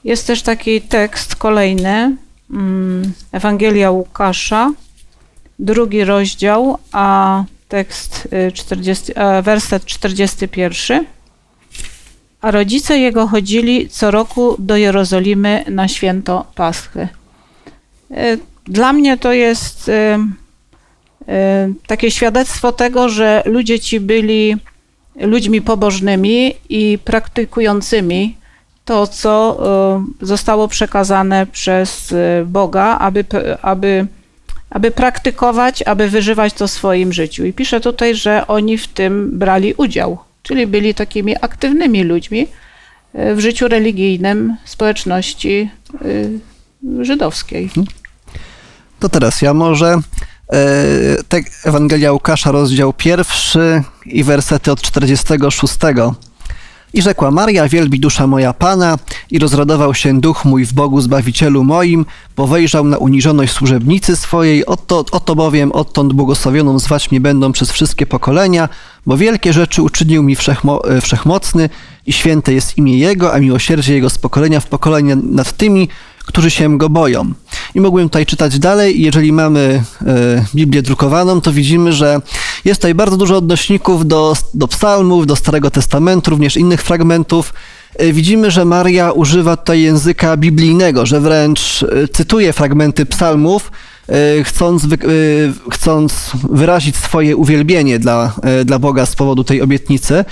Jest 0.04 0.26
też 0.26 0.42
taki 0.42 0.80
tekst 0.80 1.36
kolejny, 1.36 2.16
mm, 2.50 3.12
Ewangelia 3.32 3.90
Łukasza, 3.90 4.72
drugi 5.58 6.04
rozdział, 6.04 6.78
a 6.92 7.44
tekst 7.68 8.28
y, 8.48 8.52
40, 8.52 9.12
e, 9.14 9.42
werset 9.42 9.84
41. 9.84 11.06
A 12.42 12.50
rodzice 12.50 12.98
jego 12.98 13.26
chodzili 13.26 13.88
co 13.88 14.10
roku 14.10 14.56
do 14.58 14.76
Jerozolimy 14.76 15.64
na 15.70 15.88
święto 15.88 16.46
Paschy. 16.54 17.08
Y, 18.10 18.38
Dla 18.66 18.92
mnie 18.92 19.18
to 19.18 19.32
jest 19.32 19.88
y, 19.88 19.92
y, 19.92 21.74
takie 21.86 22.10
świadectwo 22.10 22.72
tego, 22.72 23.08
że 23.08 23.42
ludzie 23.46 23.80
ci 23.80 24.00
byli 24.00 24.56
ludźmi 25.16 25.62
pobożnymi 25.62 26.54
i 26.68 26.98
praktykującymi 27.04 28.36
to, 28.84 29.06
co 29.06 29.58
zostało 30.20 30.68
przekazane 30.68 31.46
przez 31.46 32.14
Boga, 32.46 32.98
aby, 32.98 33.24
aby, 33.62 34.06
aby 34.70 34.90
praktykować, 34.90 35.82
aby 35.82 36.08
wyżywać 36.08 36.52
to 36.52 36.68
w 36.68 36.70
swoim 36.70 37.12
życiu. 37.12 37.44
I 37.44 37.52
pisze 37.52 37.80
tutaj, 37.80 38.14
że 38.14 38.46
oni 38.46 38.78
w 38.78 38.88
tym 38.88 39.38
brali 39.38 39.74
udział, 39.74 40.18
czyli 40.42 40.66
byli 40.66 40.94
takimi 40.94 41.36
aktywnymi 41.40 42.04
ludźmi 42.04 42.46
y, 43.14 43.34
w 43.34 43.40
życiu 43.40 43.68
religijnym 43.68 44.56
społeczności 44.64 45.70
y, 46.04 47.04
żydowskiej. 47.04 47.70
To 49.00 49.08
teraz 49.08 49.42
ja 49.42 49.54
może. 49.54 49.98
E, 50.52 51.38
Ewangelia 51.64 52.12
Łukasza, 52.12 52.52
rozdział 52.52 52.92
pierwszy 52.92 53.82
i 54.06 54.24
wersety 54.24 54.72
od 54.72 54.82
46. 54.82 55.74
I 56.94 57.02
rzekła 57.02 57.30
Maria, 57.30 57.68
wielbi 57.68 58.00
dusza 58.00 58.26
moja 58.26 58.52
Pana, 58.52 58.98
i 59.30 59.38
rozradował 59.38 59.94
się 59.94 60.20
duch 60.20 60.44
mój 60.44 60.64
w 60.64 60.72
Bogu 60.72 61.00
Zbawicielu 61.00 61.64
moim, 61.64 62.06
bo 62.36 62.46
wejrzał 62.46 62.84
na 62.84 62.98
uniżoność 62.98 63.52
służebnicy 63.52 64.16
swojej, 64.16 64.66
oto, 64.66 65.04
oto 65.12 65.34
bowiem 65.34 65.72
odtąd 65.72 66.12
błogosławioną 66.12 66.78
zwać 66.78 67.10
mnie 67.10 67.20
będą 67.20 67.52
przez 67.52 67.70
wszystkie 67.70 68.06
pokolenia, 68.06 68.68
bo 69.06 69.16
wielkie 69.16 69.52
rzeczy 69.52 69.82
uczynił 69.82 70.22
mi 70.22 70.36
wszechmo, 70.36 70.88
e, 70.88 71.00
wszechmocny 71.00 71.68
i 72.06 72.12
święte 72.12 72.52
jest 72.52 72.78
imię 72.78 72.98
Jego, 72.98 73.34
a 73.34 73.38
miłosierdzie 73.38 73.94
Jego 73.94 74.10
z 74.10 74.18
pokolenia 74.18 74.60
w 74.60 74.66
pokolenie 74.66 75.16
nad 75.16 75.52
tymi, 75.52 75.88
którzy 76.26 76.50
się 76.50 76.78
Go 76.78 76.88
boją. 76.88 77.32
I 77.74 77.80
mogłem 77.80 78.08
tutaj 78.08 78.26
czytać 78.26 78.58
dalej 78.58 79.00
i 79.00 79.02
jeżeli 79.02 79.32
mamy 79.32 79.82
e, 80.06 80.44
Biblię 80.54 80.82
drukowaną, 80.82 81.40
to 81.40 81.52
widzimy, 81.52 81.92
że 81.92 82.20
jest 82.64 82.80
tutaj 82.80 82.94
bardzo 82.94 83.16
dużo 83.16 83.36
odnośników 83.36 84.06
do, 84.06 84.36
do 84.54 84.68
psalmów, 84.68 85.26
do 85.26 85.36
Starego 85.36 85.70
Testamentu, 85.70 86.30
również 86.30 86.56
innych 86.56 86.82
fragmentów. 86.82 87.54
E, 87.96 88.12
Widzimy, 88.12 88.50
że 88.50 88.64
Maria 88.64 89.12
używa 89.12 89.56
tutaj 89.56 89.82
języka 89.82 90.36
biblijnego, 90.36 91.06
że 91.06 91.20
wręcz 91.20 91.82
e, 91.82 92.08
cytuje 92.08 92.52
fragmenty 92.52 93.06
psalmów, 93.06 93.72
chcąc, 94.44 94.86
wy, 94.86 94.98
chcąc 95.70 96.30
wyrazić 96.50 96.96
swoje 96.96 97.36
uwielbienie 97.36 97.98
dla, 97.98 98.34
dla 98.64 98.78
Boga 98.78 99.06
z 99.06 99.16
powodu 99.16 99.44
tej 99.44 99.62
obietnicy. 99.62 100.24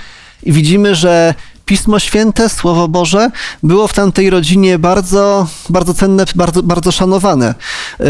I 0.43 0.51
widzimy, 0.51 0.95
że 0.95 1.33
Pismo 1.65 1.99
Święte, 1.99 2.49
Słowo 2.49 2.87
Boże 2.87 3.31
było 3.63 3.87
w 3.87 3.93
tamtej 3.93 4.29
rodzinie 4.29 4.79
bardzo, 4.79 5.47
bardzo 5.69 5.93
cenne, 5.93 6.25
bardzo, 6.35 6.63
bardzo 6.63 6.91
szanowane. 6.91 7.55
Yy, 7.99 8.05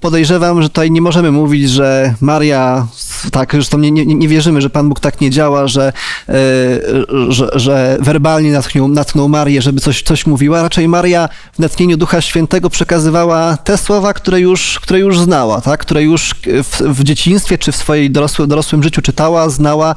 Podejrzewam, 0.00 0.62
że 0.62 0.68
tutaj 0.68 0.90
nie 0.90 1.00
możemy 1.00 1.32
mówić, 1.32 1.70
że 1.70 2.14
Maria, 2.20 2.86
tak, 3.32 3.52
zresztą 3.52 3.78
nie, 3.78 3.90
nie, 3.90 4.04
nie 4.04 4.28
wierzymy, 4.28 4.60
że 4.60 4.70
Pan 4.70 4.88
Bóg 4.88 5.00
tak 5.00 5.20
nie 5.20 5.30
działa, 5.30 5.66
że, 5.66 5.92
yy, 6.28 7.32
że, 7.32 7.48
że 7.54 7.96
werbalnie 8.00 8.52
natknął, 8.52 8.88
natknął 8.88 9.28
Marię, 9.28 9.62
żeby 9.62 9.80
coś, 9.80 10.02
coś 10.02 10.26
mówiła. 10.26 10.62
Raczej 10.62 10.88
Maria 10.88 11.28
w 11.52 11.58
natchnieniu 11.58 11.96
Ducha 11.96 12.20
Świętego 12.20 12.70
przekazywała 12.70 13.56
te 13.56 13.78
słowa, 13.78 14.12
które 14.12 14.40
już, 14.40 14.80
które 14.82 14.98
już 14.98 15.18
znała, 15.18 15.60
tak? 15.60 15.80
które 15.80 16.02
już 16.02 16.34
w, 16.44 16.80
w 16.80 17.04
dzieciństwie 17.04 17.58
czy 17.58 17.72
w 17.72 17.76
swojej 17.76 18.10
dorosłym, 18.10 18.48
dorosłym 18.48 18.82
życiu 18.82 19.02
czytała, 19.02 19.48
znała, 19.48 19.94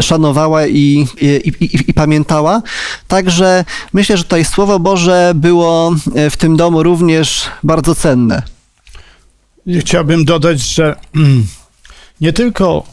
szanowała 0.00 0.66
i, 0.66 1.06
i, 1.20 1.26
i, 1.60 1.90
i, 1.90 1.94
pamiętała. 1.94 2.62
Także 3.08 3.64
myślę, 3.92 4.16
że 4.16 4.24
tutaj 4.24 4.44
Słowo 4.44 4.78
Boże 4.78 5.32
było 5.34 5.94
w 6.30 6.36
tym 6.36 6.56
domu 6.56 6.82
również 6.82 7.42
bardzo 7.62 7.94
cenne. 7.94 8.42
Chciałbym 9.80 10.24
dodać, 10.24 10.60
że 10.60 10.96
nie 12.20 12.32
tylko 12.32 12.84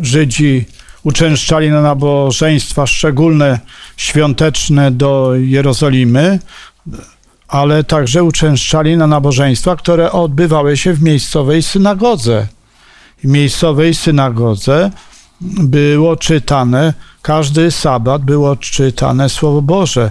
Żydzi 0.00 0.64
uczęszczali 1.02 1.70
na 1.70 1.82
nabożeństwa 1.82 2.86
szczególne, 2.86 3.60
świąteczne 3.96 4.90
do 4.90 5.32
Jerozolimy, 5.36 6.38
ale 7.48 7.84
także 7.84 8.24
uczęszczali 8.24 8.96
na 8.96 9.06
nabożeństwa, 9.06 9.76
które 9.76 10.12
odbywały 10.12 10.76
się 10.76 10.92
w 10.92 11.02
miejscowej 11.02 11.62
synagodze. 11.62 12.46
W 13.24 13.24
miejscowej 13.24 13.94
synagodze 13.94 14.90
było 15.40 16.16
czytane, 16.16 16.94
każdy 17.22 17.70
sabat 17.70 18.22
było 18.22 18.56
czytane 18.56 19.28
Słowo 19.28 19.62
Boże. 19.62 20.10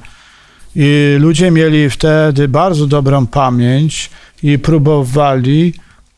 I 0.76 1.16
ludzie 1.20 1.52
mieli 1.52 1.90
wtedy 1.90 2.48
bardzo 2.48 2.88
dobrą 2.88 3.28
pamięć 3.28 4.10
i 4.44 4.60
próbowali 4.60 5.74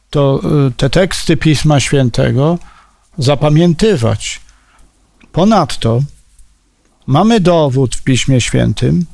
to, 0.10 0.42
te 0.78 0.90
teksty 0.90 1.38
Pisma 1.38 1.80
Świętego 1.80 2.58
zapamiętywać. 3.18 4.42
Ponadto 5.32 6.02
mamy 7.08 7.40
dowód 7.40 7.96
w 7.96 8.04
Piśmie 8.04 8.42
Świętym, 8.42 9.06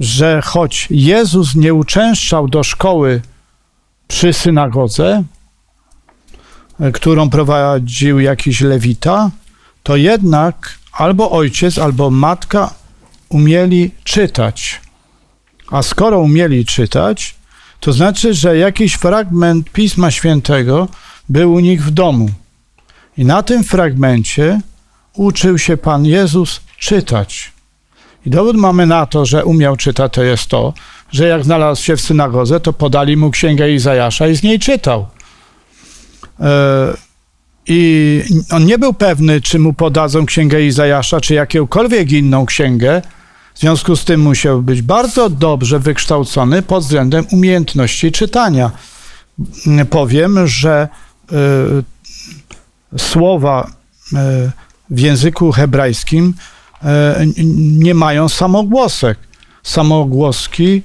że 0.00 0.42
choć 0.44 0.88
Jezus 0.90 1.54
nie 1.54 1.74
uczęszczał 1.74 2.48
do 2.48 2.62
szkoły 2.62 3.22
przy 4.08 4.32
synagodze, 4.32 5.24
którą 6.92 7.30
prowadził 7.30 8.20
jakiś 8.20 8.60
lewita, 8.60 9.30
to 9.82 9.96
jednak 9.96 10.78
albo 10.92 11.30
ojciec, 11.30 11.78
albo 11.78 12.10
matka 12.10 12.74
umieli 13.28 13.90
czytać. 14.04 14.80
A 15.70 15.82
skoro 15.82 16.20
umieli 16.20 16.64
czytać, 16.64 17.34
to 17.80 17.92
znaczy, 17.92 18.34
że 18.34 18.56
jakiś 18.56 18.94
fragment 18.94 19.70
Pisma 19.70 20.10
Świętego 20.10 20.88
był 21.28 21.54
u 21.54 21.60
nich 21.60 21.84
w 21.84 21.90
domu. 21.90 22.30
I 23.18 23.24
na 23.24 23.42
tym 23.42 23.64
fragmencie 23.64 24.60
uczył 25.14 25.58
się 25.58 25.76
Pan 25.76 26.04
Jezus 26.06 26.60
czytać. 26.78 27.52
I 28.26 28.30
dowód 28.30 28.56
mamy 28.56 28.86
na 28.86 29.06
to, 29.06 29.26
że 29.26 29.44
umiał 29.44 29.76
czytać, 29.76 30.12
to 30.12 30.22
jest 30.22 30.46
to, 30.46 30.72
że 31.12 31.28
jak 31.28 31.44
znalazł 31.44 31.82
się 31.82 31.96
w 31.96 32.00
synagodze, 32.00 32.60
to 32.60 32.72
podali 32.72 33.16
mu 33.16 33.30
księgę 33.30 33.72
Izajasza 33.72 34.28
i 34.28 34.36
z 34.36 34.42
niej 34.42 34.58
czytał. 34.58 35.06
I 37.66 38.22
on 38.50 38.64
nie 38.64 38.78
był 38.78 38.94
pewny, 38.94 39.40
czy 39.40 39.58
mu 39.58 39.72
podadzą 39.72 40.26
księgę 40.26 40.62
Izajasza, 40.62 41.20
czy 41.20 41.34
jakąkolwiek 41.34 42.12
inną 42.12 42.46
księgę. 42.46 43.02
W 43.54 43.58
związku 43.58 43.96
z 43.96 44.04
tym 44.04 44.20
musiał 44.20 44.62
być 44.62 44.82
bardzo 44.82 45.30
dobrze 45.30 45.78
wykształcony 45.78 46.62
pod 46.62 46.84
względem 46.84 47.26
umiejętności 47.32 48.12
czytania. 48.12 48.70
Powiem, 49.90 50.46
że 50.46 50.88
y, 52.94 52.98
słowa 52.98 53.70
y, 54.12 54.16
w 54.90 55.00
języku 55.00 55.52
hebrajskim 55.52 56.34
nie 57.78 57.94
mają 57.94 58.28
samogłosek. 58.28 59.18
Samogłoski 59.62 60.82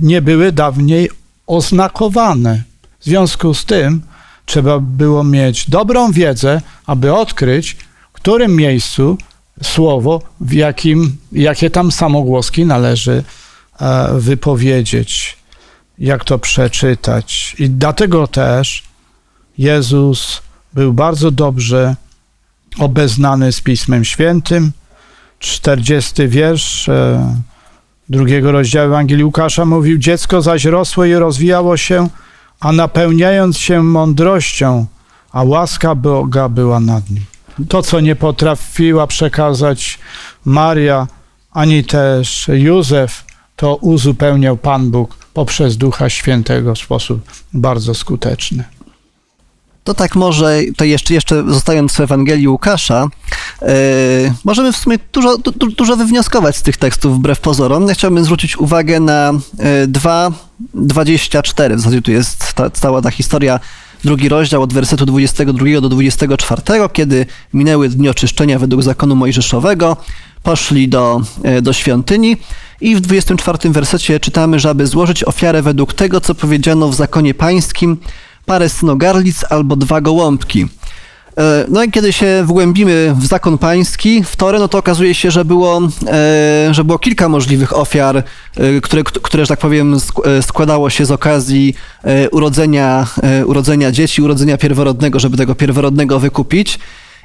nie 0.00 0.22
były 0.22 0.52
dawniej 0.52 1.10
oznakowane. 1.46 2.62
W 3.00 3.04
związku 3.04 3.54
z 3.54 3.64
tym 3.64 4.02
trzeba 4.48 4.78
było 4.80 5.24
mieć 5.24 5.70
dobrą 5.70 6.12
wiedzę, 6.12 6.60
aby 6.86 7.14
odkryć, 7.14 7.76
w 8.12 8.12
którym 8.12 8.56
miejscu 8.56 9.18
słowo, 9.62 10.22
w 10.40 10.52
jakim, 10.52 11.16
jakie 11.32 11.70
tam 11.70 11.92
samogłoski 11.92 12.66
należy 12.66 13.24
e, 13.80 14.08
wypowiedzieć, 14.18 15.36
jak 15.98 16.24
to 16.24 16.38
przeczytać. 16.38 17.56
I 17.58 17.70
dlatego 17.70 18.26
też 18.26 18.82
Jezus 19.58 20.42
był 20.72 20.92
bardzo 20.92 21.30
dobrze 21.30 21.96
obeznany 22.78 23.52
z 23.52 23.60
Pismem 23.60 24.04
Świętym. 24.04 24.72
40 25.38 26.28
wiersz 26.28 26.88
e, 26.88 27.34
drugiego 28.08 28.52
rozdziału 28.52 28.86
Ewangelii 28.86 29.24
Łukasza 29.24 29.64
mówił: 29.64 29.98
Dziecko 29.98 30.42
zaś 30.42 30.64
rosło 30.64 31.04
i 31.04 31.14
rozwijało 31.14 31.76
się, 31.76 32.08
a 32.60 32.72
napełniając 32.72 33.58
się 33.58 33.82
mądrością, 33.82 34.86
a 35.32 35.42
łaska 35.42 35.94
Boga 35.94 36.48
była 36.48 36.80
nad 36.80 37.10
nim. 37.10 37.24
To, 37.68 37.82
co 37.82 38.00
nie 38.00 38.16
potrafiła 38.16 39.06
przekazać 39.06 39.98
Maria, 40.44 41.06
ani 41.52 41.84
też 41.84 42.48
Józef, 42.48 43.24
to 43.56 43.76
uzupełniał 43.76 44.56
Pan 44.56 44.90
Bóg 44.90 45.16
poprzez 45.34 45.76
Ducha 45.76 46.10
Świętego 46.10 46.74
w 46.74 46.78
sposób 46.78 47.20
bardzo 47.52 47.94
skuteczny. 47.94 48.64
To 49.88 49.94
tak 49.94 50.16
może, 50.16 50.60
to 50.76 50.84
jeszcze, 50.84 51.14
jeszcze 51.14 51.44
zostając 51.48 51.92
w 51.92 52.00
Ewangelii 52.00 52.48
Łukasza, 52.48 53.08
yy, 53.62 53.68
możemy 54.44 54.72
w 54.72 54.76
sumie 54.76 54.98
dużo, 55.12 55.38
du, 55.38 55.52
dużo 55.52 55.96
wywnioskować 55.96 56.56
z 56.56 56.62
tych 56.62 56.76
tekstów 56.76 57.18
wbrew 57.18 57.40
pozorom. 57.40 57.88
Ja 57.88 57.94
chciałbym 57.94 58.24
zwrócić 58.24 58.56
uwagę 58.56 59.00
na 59.00 59.32
yy, 59.58 59.88
2.24. 59.88 61.76
W 61.76 61.80
zasadzie 61.80 62.02
tu 62.02 62.10
jest 62.10 62.52
ta, 62.52 62.70
cała 62.70 63.02
ta 63.02 63.10
historia, 63.10 63.60
drugi 64.04 64.28
rozdział 64.28 64.62
od 64.62 64.72
wersetu 64.72 65.06
22 65.06 65.80
do 65.80 65.88
24, 65.88 66.62
kiedy 66.92 67.26
minęły 67.54 67.88
dni 67.88 68.08
oczyszczenia 68.08 68.58
według 68.58 68.82
zakonu 68.82 69.16
mojżeszowego, 69.16 69.96
poszli 70.42 70.88
do, 70.88 71.20
yy, 71.44 71.62
do 71.62 71.72
świątyni 71.72 72.36
i 72.80 72.96
w 72.96 73.00
24 73.00 73.70
wersecie 73.70 74.20
czytamy, 74.20 74.60
że 74.60 74.70
aby 74.70 74.86
złożyć 74.86 75.24
ofiarę 75.24 75.62
według 75.62 75.92
tego, 75.92 76.20
co 76.20 76.34
powiedziano 76.34 76.88
w 76.88 76.94
zakonie 76.94 77.34
pańskim, 77.34 77.96
parę 78.48 78.68
synogarlic 78.68 79.44
albo 79.50 79.76
dwa 79.76 80.00
gołąbki. 80.00 80.66
E, 81.38 81.64
no 81.68 81.82
i 81.82 81.90
kiedy 81.90 82.12
się 82.12 82.42
wgłębimy 82.44 83.14
w 83.18 83.26
zakon 83.26 83.58
pański, 83.58 84.24
w 84.24 84.36
Torę, 84.36 84.58
no 84.58 84.68
to 84.68 84.78
okazuje 84.78 85.14
się, 85.14 85.30
że 85.30 85.44
było, 85.44 85.80
e, 86.06 86.74
że 86.74 86.84
było 86.84 86.98
kilka 86.98 87.28
możliwych 87.28 87.76
ofiar, 87.76 88.16
e, 88.16 88.22
które, 88.80 89.02
które, 89.04 89.44
że 89.44 89.48
tak 89.48 89.58
powiem, 89.58 89.96
składało 90.42 90.90
się 90.90 91.04
z 91.04 91.10
okazji 91.10 91.74
urodzenia, 92.32 93.06
urodzenia 93.46 93.92
dzieci, 93.92 94.22
urodzenia 94.22 94.58
pierworodnego, 94.58 95.20
żeby 95.20 95.36
tego 95.36 95.54
pierworodnego 95.54 96.20
wykupić. 96.20 96.78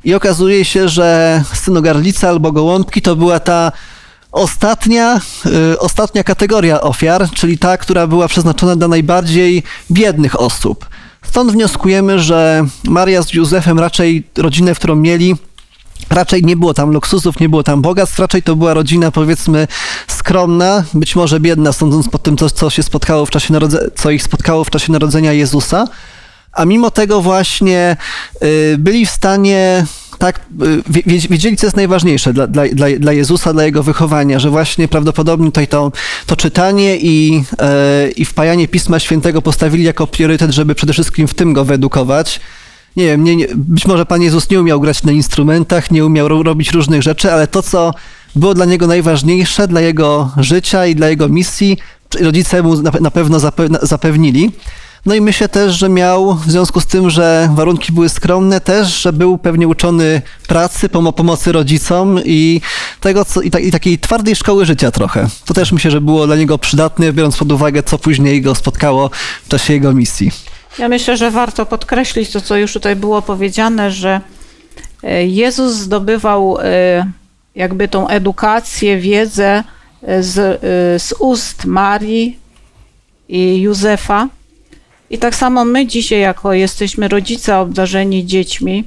I 0.03 0.13
okazuje 0.13 0.65
się, 0.65 0.89
że 0.89 1.43
synogarlica 1.53 2.29
albo 2.29 2.51
gołąbki 2.51 3.01
to 3.01 3.15
była 3.15 3.39
ta 3.39 3.71
ostatnia, 4.31 5.21
ostatnia 5.79 6.23
kategoria 6.23 6.81
ofiar, 6.81 7.29
czyli 7.29 7.57
ta, 7.57 7.77
która 7.77 8.07
była 8.07 8.27
przeznaczona 8.27 8.75
dla 8.75 8.87
najbardziej 8.87 9.63
biednych 9.91 10.39
osób. 10.39 10.85
Stąd 11.23 11.51
wnioskujemy, 11.51 12.19
że 12.19 12.65
Maria 12.83 13.23
z 13.23 13.33
Józefem 13.33 13.79
raczej 13.79 14.23
rodzinę, 14.37 14.75
w 14.75 14.79
którą 14.79 14.95
mieli, 14.95 15.35
raczej 16.09 16.43
nie 16.43 16.57
było 16.57 16.73
tam 16.73 16.91
luksusów, 16.91 17.39
nie 17.39 17.49
było 17.49 17.63
tam 17.63 17.81
bogactw, 17.81 18.19
raczej 18.19 18.43
to 18.43 18.55
była 18.55 18.73
rodzina 18.73 19.11
powiedzmy 19.11 19.67
skromna, 20.07 20.83
być 20.93 21.15
może 21.15 21.39
biedna, 21.39 21.73
sądząc 21.73 22.09
po 22.09 22.17
tym, 22.17 22.37
co, 22.37 22.49
co 22.49 22.69
się 22.69 22.83
spotkało 22.83 23.25
w 23.25 23.29
czasie 23.29 23.53
narodzenia, 23.53 23.87
co 23.95 24.11
ich 24.11 24.23
spotkało 24.23 24.63
w 24.63 24.69
czasie 24.69 24.91
narodzenia 24.91 25.33
Jezusa. 25.33 25.87
A 26.51 26.65
mimo 26.65 26.91
tego 26.91 27.21
właśnie 27.21 27.97
y, 28.43 28.75
byli 28.77 29.05
w 29.05 29.09
stanie 29.09 29.85
tak, 30.17 30.39
y, 30.61 31.27
wiedzieli, 31.29 31.57
co 31.57 31.65
jest 31.65 31.75
najważniejsze 31.75 32.33
dla, 32.33 32.47
dla, 32.47 32.63
dla 32.99 33.13
Jezusa, 33.13 33.53
dla 33.53 33.63
Jego 33.63 33.83
wychowania, 33.83 34.39
że 34.39 34.49
właśnie 34.49 34.87
prawdopodobnie 34.87 35.45
tutaj 35.45 35.67
to, 35.67 35.91
to 36.25 36.35
czytanie 36.35 36.97
i, 36.97 37.43
e, 37.59 38.09
i 38.11 38.25
wpajanie 38.25 38.67
Pisma 38.67 38.99
Świętego 38.99 39.41
postawili 39.41 39.83
jako 39.83 40.07
priorytet, 40.07 40.51
żeby 40.51 40.75
przede 40.75 40.93
wszystkim 40.93 41.27
w 41.27 41.33
tym 41.33 41.53
go 41.53 41.65
wyedukować. 41.65 42.39
Nie 42.95 43.05
wiem, 43.05 43.23
nie, 43.23 43.35
nie, 43.35 43.47
być 43.55 43.85
może 43.85 44.05
Pan 44.05 44.21
Jezus 44.21 44.49
nie 44.49 44.61
umiał 44.61 44.81
grać 44.81 45.03
na 45.03 45.11
instrumentach, 45.11 45.91
nie 45.91 46.05
umiał 46.05 46.27
ro, 46.27 46.43
robić 46.43 46.71
różnych 46.71 47.03
rzeczy, 47.03 47.33
ale 47.33 47.47
to, 47.47 47.63
co 47.63 47.93
było 48.35 48.53
dla 48.53 48.65
Niego 48.65 48.87
najważniejsze, 48.87 49.67
dla 49.67 49.81
Jego 49.81 50.31
życia 50.37 50.85
i 50.85 50.95
dla 50.95 51.09
Jego 51.09 51.29
misji, 51.29 51.77
rodzice 52.21 52.63
Mu 52.63 52.81
na, 52.81 52.91
na 53.01 53.11
pewno 53.11 53.39
zapewnili. 53.81 54.51
No 55.05 55.15
i 55.15 55.21
myślę 55.21 55.49
też, 55.49 55.73
że 55.73 55.89
miał 55.89 56.35
w 56.35 56.51
związku 56.51 56.79
z 56.79 56.85
tym, 56.85 57.09
że 57.09 57.49
warunki 57.53 57.91
były 57.91 58.09
skromne, 58.09 58.61
też, 58.61 59.01
że 59.01 59.13
był 59.13 59.37
pewnie 59.37 59.67
uczony 59.67 60.21
pracy, 60.47 60.89
pom 60.89 61.13
pomocy 61.13 61.51
rodzicom 61.51 62.19
i 62.25 62.61
tego, 62.99 63.25
co, 63.25 63.41
i, 63.41 63.51
ta, 63.51 63.59
i, 63.59 63.71
takiej 63.71 63.99
twardej 63.99 64.35
szkoły 64.35 64.65
życia 64.65 64.91
trochę. 64.91 65.27
To 65.45 65.53
też 65.53 65.71
myślę, 65.71 65.91
że 65.91 66.01
było 66.01 66.27
dla 66.27 66.35
niego 66.35 66.57
przydatne, 66.57 67.13
biorąc 67.13 67.37
pod 67.37 67.51
uwagę, 67.51 67.83
co 67.83 67.97
później 67.97 68.41
go 68.41 68.55
spotkało 68.55 69.09
w 69.45 69.47
czasie 69.47 69.73
jego 69.73 69.93
misji. 69.93 70.31
Ja 70.79 70.89
myślę, 70.89 71.17
że 71.17 71.31
warto 71.31 71.65
podkreślić 71.65 72.29
to, 72.29 72.41
co 72.41 72.57
już 72.57 72.73
tutaj 72.73 72.95
było 72.95 73.21
powiedziane, 73.21 73.91
że 73.91 74.21
e, 75.03 75.25
Jezus 75.27 75.73
zdobywał 75.73 76.57
e, 76.61 77.05
jakby 77.55 77.87
tą 77.87 78.07
edukację, 78.07 78.97
wiedzę 78.97 79.63
e, 80.03 80.23
z, 80.23 80.61
z 81.01 81.13
ust 81.19 81.65
Marii 81.65 82.39
i 83.29 83.61
Józefa, 83.61 84.27
i 85.13 85.17
tak 85.17 85.35
samo 85.35 85.65
my 85.65 85.87
dzisiaj, 85.87 86.19
jako 86.19 86.53
jesteśmy 86.53 87.07
rodzice 87.07 87.57
obdarzeni 87.57 88.25
dziećmi, 88.25 88.83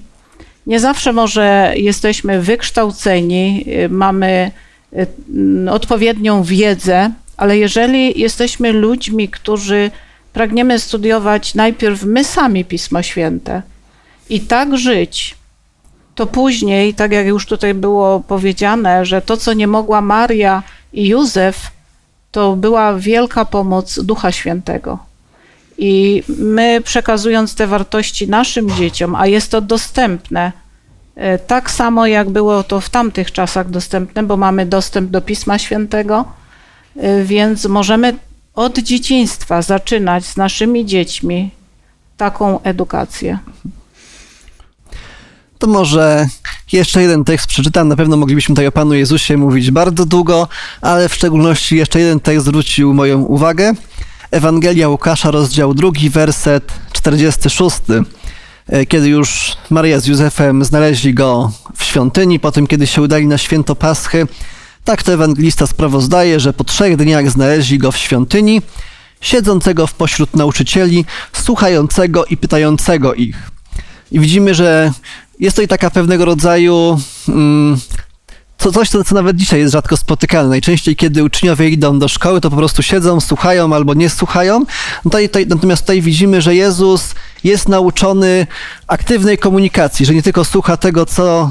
nie 0.66 0.80
zawsze 0.80 1.12
może 1.12 1.72
jesteśmy 1.76 2.42
wykształceni, 2.42 3.64
y, 3.84 3.88
mamy 3.88 4.50
y, 5.66 5.70
odpowiednią 5.70 6.42
wiedzę, 6.42 7.10
ale 7.36 7.58
jeżeli 7.58 8.20
jesteśmy 8.20 8.72
ludźmi, 8.72 9.28
którzy 9.28 9.90
pragniemy 10.32 10.78
studiować 10.78 11.54
najpierw 11.54 12.02
my 12.02 12.24
sami 12.24 12.64
Pismo 12.64 13.02
Święte 13.02 13.62
i 14.30 14.40
tak 14.40 14.78
żyć, 14.78 15.34
to 16.14 16.26
później, 16.26 16.94
tak 16.94 17.12
jak 17.12 17.26
już 17.26 17.46
tutaj 17.46 17.74
było 17.74 18.20
powiedziane, 18.20 19.04
że 19.04 19.22
to, 19.22 19.36
co 19.36 19.52
nie 19.52 19.66
mogła 19.66 20.00
Maria 20.00 20.62
i 20.92 21.08
Józef, 21.08 21.70
to 22.30 22.56
była 22.56 22.94
wielka 22.94 23.44
pomoc 23.44 23.98
Ducha 24.02 24.32
Świętego. 24.32 24.98
I 25.78 26.22
my 26.28 26.80
przekazując 26.84 27.54
te 27.54 27.66
wartości 27.66 28.28
naszym 28.28 28.70
dzieciom, 28.70 29.14
a 29.14 29.26
jest 29.26 29.50
to 29.50 29.60
dostępne, 29.60 30.52
e, 31.16 31.38
tak 31.38 31.70
samo 31.70 32.06
jak 32.06 32.30
było 32.30 32.62
to 32.62 32.80
w 32.80 32.90
tamtych 32.90 33.32
czasach 33.32 33.70
dostępne, 33.70 34.22
bo 34.22 34.36
mamy 34.36 34.66
dostęp 34.66 35.10
do 35.10 35.20
Pisma 35.20 35.58
Świętego, 35.58 36.24
e, 36.96 37.24
więc 37.24 37.64
możemy 37.64 38.14
od 38.54 38.78
dzieciństwa 38.78 39.62
zaczynać 39.62 40.24
z 40.24 40.36
naszymi 40.36 40.86
dziećmi 40.86 41.50
taką 42.16 42.62
edukację. 42.62 43.38
To 45.58 45.66
może 45.66 46.26
jeszcze 46.72 47.02
jeden 47.02 47.24
tekst 47.24 47.46
przeczytam. 47.46 47.88
Na 47.88 47.96
pewno 47.96 48.16
moglibyśmy 48.16 48.54
tutaj 48.54 48.66
o 48.66 48.72
Panu 48.72 48.94
Jezusie 48.94 49.36
mówić 49.36 49.70
bardzo 49.70 50.06
długo, 50.06 50.48
ale 50.80 51.08
w 51.08 51.14
szczególności 51.14 51.76
jeszcze 51.76 52.00
jeden 52.00 52.20
tekst 52.20 52.46
zwrócił 52.46 52.94
moją 52.94 53.22
uwagę. 53.22 53.72
Ewangelia 54.30 54.88
Łukasza, 54.88 55.30
rozdział 55.30 55.74
drugi, 55.74 56.10
werset 56.10 56.72
46. 56.92 57.76
E, 58.68 58.86
kiedy 58.86 59.08
już 59.08 59.56
Maria 59.70 60.00
z 60.00 60.06
Józefem 60.06 60.64
znaleźli 60.64 61.14
go 61.14 61.52
w 61.76 61.84
świątyni, 61.84 62.40
potem 62.40 62.66
kiedy 62.66 62.86
się 62.86 63.02
udali 63.02 63.26
na 63.26 63.38
święto 63.38 63.76
Paschy, 63.76 64.26
tak 64.84 65.02
to 65.02 65.12
ewangelista 65.12 65.66
sprawozdaje, 65.66 66.40
że 66.40 66.52
po 66.52 66.64
trzech 66.64 66.96
dniach 66.96 67.30
znaleźli 67.30 67.78
go 67.78 67.92
w 67.92 67.96
świątyni, 67.96 68.62
siedzącego 69.20 69.86
w 69.86 69.94
pośród 69.94 70.36
nauczycieli, 70.36 71.04
słuchającego 71.32 72.24
i 72.24 72.36
pytającego 72.36 73.14
ich. 73.14 73.50
I 74.12 74.20
widzimy, 74.20 74.54
że 74.54 74.92
jest 75.40 75.56
to 75.56 75.62
i 75.62 75.68
taka 75.68 75.90
pewnego 75.90 76.24
rodzaju 76.24 77.00
mm, 77.28 77.78
to 78.66 78.72
coś, 78.72 78.88
co, 78.88 79.04
co 79.04 79.14
nawet 79.14 79.36
dzisiaj 79.36 79.60
jest 79.60 79.72
rzadko 79.72 79.96
spotykane. 79.96 80.48
Najczęściej, 80.48 80.96
kiedy 80.96 81.24
uczniowie 81.24 81.68
idą 81.68 81.98
do 81.98 82.08
szkoły, 82.08 82.40
to 82.40 82.50
po 82.50 82.56
prostu 82.56 82.82
siedzą, 82.82 83.20
słuchają 83.20 83.74
albo 83.74 83.94
nie 83.94 84.10
słuchają. 84.10 84.58
No 84.58 84.66
tutaj, 85.02 85.28
tutaj, 85.28 85.46
natomiast 85.46 85.82
tutaj 85.82 86.02
widzimy, 86.02 86.42
że 86.42 86.54
Jezus 86.54 87.14
jest 87.46 87.68
nauczony 87.68 88.46
aktywnej 88.86 89.38
komunikacji, 89.38 90.06
że 90.06 90.14
nie 90.14 90.22
tylko 90.22 90.44
słucha 90.44 90.76
tego, 90.76 91.06
co, 91.06 91.50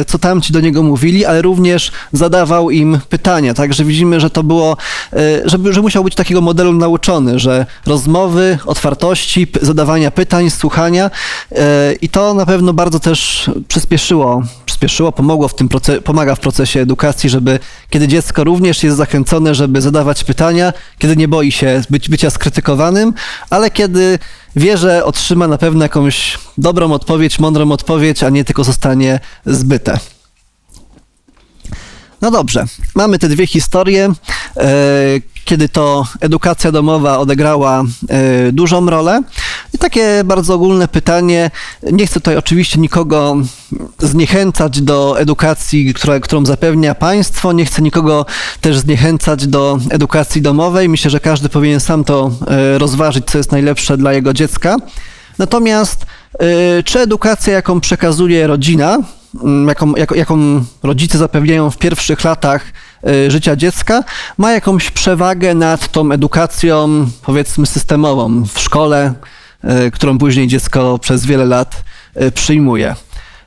y, 0.00 0.04
co 0.04 0.18
tamci 0.18 0.52
do 0.52 0.60
niego 0.60 0.82
mówili, 0.82 1.24
ale 1.24 1.42
również 1.42 1.92
zadawał 2.12 2.70
im 2.70 2.98
pytania. 3.08 3.54
Także 3.54 3.84
widzimy, 3.84 4.20
że 4.20 4.30
to 4.30 4.42
było, 4.42 4.76
y, 5.12 5.42
że, 5.44 5.58
że 5.70 5.82
musiał 5.82 6.04
być 6.04 6.14
takiego 6.14 6.40
modelu 6.40 6.72
nauczony, 6.72 7.38
że 7.38 7.66
rozmowy, 7.86 8.58
otwartości, 8.66 9.46
zadawania 9.62 10.10
pytań, 10.10 10.50
słuchania 10.50 11.10
y, 11.52 11.56
i 12.00 12.08
to 12.08 12.34
na 12.34 12.46
pewno 12.46 12.72
bardzo 12.72 13.00
też 13.00 13.50
przyspieszyło, 13.68 14.42
przyspieszyło, 14.66 15.12
pomogło 15.12 15.48
w 15.48 15.54
tym 15.54 15.68
pomaga 16.04 16.34
w 16.34 16.40
procesie 16.40 16.80
edukacji, 16.80 17.30
żeby 17.30 17.58
kiedy 17.90 18.08
dziecko 18.08 18.44
również 18.44 18.82
jest 18.82 18.96
zachęcone, 18.96 19.54
żeby 19.54 19.80
zadawać 19.80 20.24
pytania, 20.24 20.72
kiedy 20.98 21.16
nie 21.16 21.28
boi 21.28 21.52
się 21.52 21.82
być, 21.90 22.08
bycia 22.08 22.30
skrytykowanym, 22.30 23.12
ale 23.50 23.70
kiedy 23.70 24.18
wie, 24.56 24.76
że 24.76 25.04
otrzyma 25.04 25.48
na 25.48 25.58
pewno 25.58 25.84
jakąś 25.84 26.38
dobrą 26.58 26.92
odpowiedź, 26.92 27.38
mądrą 27.38 27.72
odpowiedź, 27.72 28.22
a 28.22 28.28
nie 28.28 28.44
tylko 28.44 28.64
zostanie 28.64 29.20
zbyte. 29.46 29.98
No 32.20 32.30
dobrze, 32.30 32.64
mamy 32.94 33.18
te 33.18 33.28
dwie 33.28 33.46
historie, 33.46 34.12
e, 34.56 34.62
kiedy 35.44 35.68
to 35.68 36.06
edukacja 36.20 36.72
domowa 36.72 37.18
odegrała 37.18 37.82
e, 38.08 38.52
dużą 38.52 38.86
rolę. 38.86 39.22
I 39.74 39.78
takie 39.78 40.22
bardzo 40.24 40.54
ogólne 40.54 40.88
pytanie, 40.88 41.50
nie 41.92 42.06
chcę 42.06 42.14
tutaj 42.14 42.36
oczywiście 42.36 42.80
nikogo 42.80 43.36
zniechęcać 43.98 44.80
do 44.80 45.20
edukacji, 45.20 45.94
która, 45.94 46.20
którą 46.20 46.46
zapewnia 46.46 46.94
państwo, 46.94 47.52
nie 47.52 47.64
chcę 47.64 47.82
nikogo 47.82 48.26
też 48.60 48.78
zniechęcać 48.78 49.46
do 49.46 49.78
edukacji 49.90 50.42
domowej. 50.42 50.88
Myślę, 50.88 51.10
że 51.10 51.20
każdy 51.20 51.48
powinien 51.48 51.80
sam 51.80 52.04
to 52.04 52.30
e, 52.46 52.78
rozważyć, 52.78 53.24
co 53.26 53.38
jest 53.38 53.52
najlepsze 53.52 53.96
dla 53.96 54.12
jego 54.12 54.32
dziecka. 54.32 54.76
Natomiast 55.38 56.06
y, 56.78 56.82
czy 56.82 57.00
edukacja, 57.00 57.52
jaką 57.52 57.80
przekazuje 57.80 58.46
rodzina, 58.46 58.98
jaką, 59.68 59.94
jak, 59.94 60.10
jaką 60.10 60.64
rodzice 60.82 61.18
zapewniają 61.18 61.70
w 61.70 61.78
pierwszych 61.78 62.24
latach 62.24 62.64
życia 63.28 63.56
dziecka, 63.56 64.04
ma 64.38 64.52
jakąś 64.52 64.90
przewagę 64.90 65.54
nad 65.54 65.92
tą 65.92 66.12
edukacją, 66.12 67.06
powiedzmy, 67.22 67.66
systemową 67.66 68.44
w 68.44 68.60
szkole, 68.60 69.14
y, 69.86 69.90
którą 69.90 70.18
później 70.18 70.48
dziecko 70.48 70.98
przez 70.98 71.26
wiele 71.26 71.44
lat 71.44 71.84
y, 72.22 72.32
przyjmuje? 72.32 72.94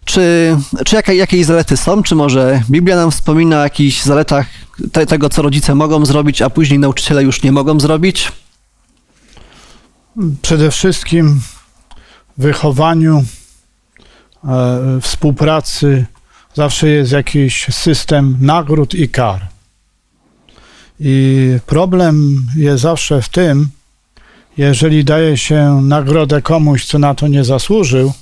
Czy, 0.05 0.57
czy 0.85 0.95
jakie, 0.95 1.15
jakie 1.15 1.37
jej 1.37 1.43
zalety 1.43 1.77
są? 1.77 2.03
Czy 2.03 2.15
może 2.15 2.61
Biblia 2.69 2.95
nam 2.95 3.11
wspomina 3.11 3.59
o 3.59 3.63
jakichś 3.63 4.01
zaletach 4.01 4.47
te, 4.91 5.05
tego, 5.05 5.29
co 5.29 5.41
rodzice 5.41 5.75
mogą 5.75 6.05
zrobić, 6.05 6.41
a 6.41 6.49
później 6.49 6.79
nauczyciele 6.79 7.23
już 7.23 7.43
nie 7.43 7.51
mogą 7.51 7.79
zrobić? 7.79 8.31
Przede 10.41 10.71
wszystkim 10.71 11.41
wychowaniu, 12.37 13.23
e, 14.43 14.99
współpracy 15.01 16.05
zawsze 16.55 16.87
jest 16.87 17.11
jakiś 17.11 17.67
system 17.71 18.37
nagród 18.41 18.93
i 18.93 19.09
kar. 19.09 19.47
I 20.99 21.57
problem 21.65 22.45
jest 22.57 22.81
zawsze 22.83 23.21
w 23.21 23.29
tym, 23.29 23.67
jeżeli 24.57 25.05
daje 25.05 25.37
się 25.37 25.81
nagrodę 25.81 26.41
komuś, 26.41 26.85
co 26.85 26.99
na 26.99 27.15
to 27.15 27.27
nie 27.27 27.43
zasłużył, 27.43 28.13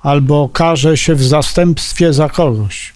albo 0.00 0.48
karze 0.48 0.96
się 0.96 1.14
w 1.14 1.24
zastępstwie 1.24 2.12
za 2.12 2.28
kogoś. 2.28 2.92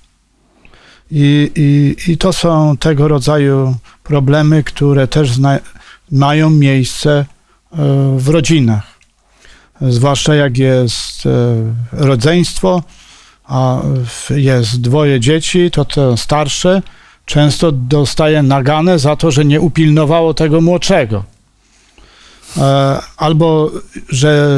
I, 1.10 1.50
i, 1.56 1.96
i 2.12 2.18
to 2.18 2.32
są 2.32 2.76
tego 2.76 3.08
rodzaju 3.08 3.76
problemy, 4.02 4.64
które 4.64 5.08
też 5.08 5.32
zna, 5.32 5.58
mają 6.12 6.50
miejsce 6.50 7.10
e, 7.10 7.26
w 8.18 8.28
rodzinach. 8.28 8.98
Zwłaszcza 9.80 10.34
jak 10.34 10.58
jest 10.58 11.26
e, 11.26 11.30
rodzeństwo, 11.92 12.82
a 13.50 13.82
jest 14.30 14.80
dwoje 14.80 15.20
dzieci, 15.20 15.70
to 15.70 15.84
to 15.84 16.16
starsze 16.16 16.82
często 17.26 17.72
dostaje 17.72 18.42
nagane 18.42 18.98
za 18.98 19.16
to, 19.16 19.30
że 19.30 19.44
nie 19.44 19.60
upilnowało 19.60 20.34
tego 20.34 20.60
młodszego. 20.60 21.24
E, 22.56 22.98
Albo, 23.16 23.70
że 24.08 24.48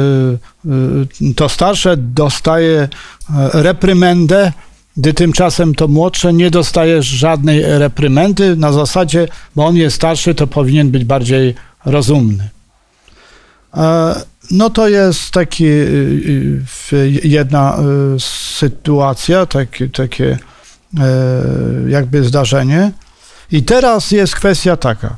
e, 0.65 1.33
to 1.35 1.49
starsze 1.49 1.97
dostaje 1.97 2.79
e, 2.79 2.89
reprymendę, 3.53 4.51
gdy 4.97 5.13
tymczasem 5.13 5.75
to 5.75 5.87
młodsze 5.87 6.33
nie 6.33 6.51
dostaje 6.51 7.03
żadnej 7.03 7.61
reprymendy 7.65 8.55
na 8.55 8.71
zasadzie, 8.71 9.27
bo 9.55 9.65
on 9.65 9.75
jest 9.75 9.95
starszy, 9.95 10.35
to 10.35 10.47
powinien 10.47 10.91
być 10.91 11.05
bardziej 11.05 11.55
rozumny. 11.85 12.49
No 14.53 14.69
to 14.69 14.87
jest 14.87 15.31
taki, 15.31 15.65
y, 15.65 15.67
y, 15.69 16.61
w- 16.65 16.91
jedna 17.23 17.77
y, 18.15 18.19
sytuacja, 18.57 19.45
takie, 19.45 19.89
takie 19.89 20.37
jakby 21.87 22.23
zdarzenie. 22.23 22.91
I 23.51 23.63
teraz 23.63 24.11
jest 24.11 24.35
kwestia 24.35 24.77
taka. 24.77 25.17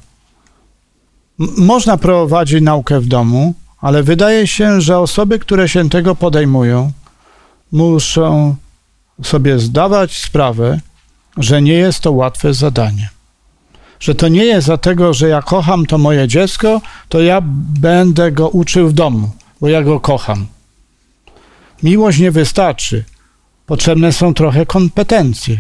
Można 1.58 1.98
prowadzić 1.98 2.62
naukę 2.62 3.00
w 3.00 3.08
domu, 3.08 3.54
ale 3.82 4.04
wydaje 4.04 4.48
się, 4.48 4.82
że 4.82 5.00
osoby, 5.00 5.40
które 5.40 5.70
się 5.70 5.90
tego 5.90 6.16
podejmują, 6.16 6.92
muszą 7.72 8.56
sobie 9.24 9.60
zdawać 9.60 10.18
sprawę, 10.18 10.80
że 11.38 11.62
nie 11.62 11.74
jest 11.74 12.00
to 12.00 12.12
łatwe 12.12 12.54
zadanie. 12.54 13.10
Że 14.06 14.16
to 14.16 14.28
nie 14.28 14.46
jest 14.46 14.68
dlatego, 14.68 15.14
że 15.14 15.30
ja 15.30 15.42
kocham 15.42 15.86
to 15.86 15.98
moje 15.98 16.28
dziecko, 16.28 16.82
to 17.10 17.22
ja 17.22 17.42
będę 17.80 18.32
go 18.32 18.50
uczył 18.50 18.90
w 18.90 18.94
domu, 18.94 19.30
bo 19.62 19.68
ja 19.68 19.84
go 19.84 20.00
kocham. 20.00 20.46
Miłość 21.84 22.20
nie 22.20 22.32
wystarczy. 22.32 23.04
Potrzebne 23.66 24.14
są 24.14 24.34
trochę 24.34 24.66
kompetencje. 24.66 25.58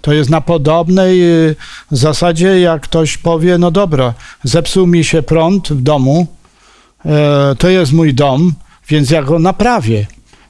To 0.00 0.12
jest 0.12 0.30
na 0.30 0.40
podobnej 0.40 1.22
y, 1.50 1.56
zasadzie, 1.90 2.60
jak 2.60 2.82
ktoś 2.82 3.18
powie, 3.18 3.58
no 3.58 3.70
dobra, 3.70 4.14
zepsuł 4.44 4.86
mi 4.86 5.04
się 5.04 5.22
prąd 5.22 5.68
w 5.68 5.82
domu, 5.82 6.26
e, 7.04 7.54
to 7.58 7.68
jest 7.68 7.92
mój 7.92 8.14
dom, 8.14 8.52
więc 8.88 9.10
ja 9.10 9.22
go 9.22 9.38
naprawię. 9.38 10.06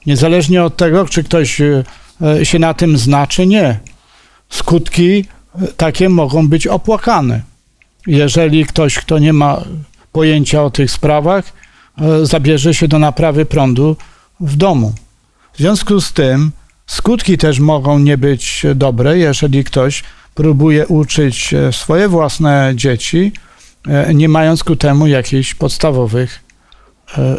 Niezależnie 0.07 0.65
od 0.65 0.77
tego, 0.77 1.05
czy 1.05 1.25
ktoś 1.25 1.61
y, 1.61 1.85
e, 2.23 2.45
się 2.45 2.59
na 2.59 2.75
tym 2.75 2.99
zna, 2.99 3.27
czy 3.27 3.47
nie. 3.47 3.81
Skutki 4.49 5.25
takie 5.77 6.09
mogą 6.09 6.49
być 6.49 6.67
opłakane. 6.67 7.43
Jeżeli 8.07 8.67
ktoś, 8.67 8.95
kto 8.95 9.19
nie 9.19 9.33
ma 9.33 9.63
pojęcia 10.13 10.63
o 10.63 10.71
tych 10.71 10.91
sprawach, 10.91 11.53
e, 11.99 12.27
zabierze 12.27 12.75
się 12.75 12.89
do 12.89 12.99
naprawy 12.99 13.45
prądu 13.45 13.97
w 14.41 14.57
domu. 14.57 14.93
W 15.53 15.59
związku 15.59 16.01
z 16.01 16.13
tym 16.13 16.53
skutki 16.87 17.39
też 17.39 17.59
mogą 17.59 17.99
nie 17.99 18.19
być 18.19 18.67
dobre, 18.75 19.19
jeżeli 19.19 19.65
ktoś 19.65 20.03
próbuje 20.35 20.87
uczyć 20.87 21.55
e, 21.55 21.73
swoje 21.73 22.09
własne 22.09 22.73
dzieci, 22.75 23.33
e, 23.89 24.15
nie 24.15 24.29
mając 24.29 24.65
ku 24.65 24.77
temu 24.77 25.07
jakichś 25.07 25.55
podstawowych 25.55 26.43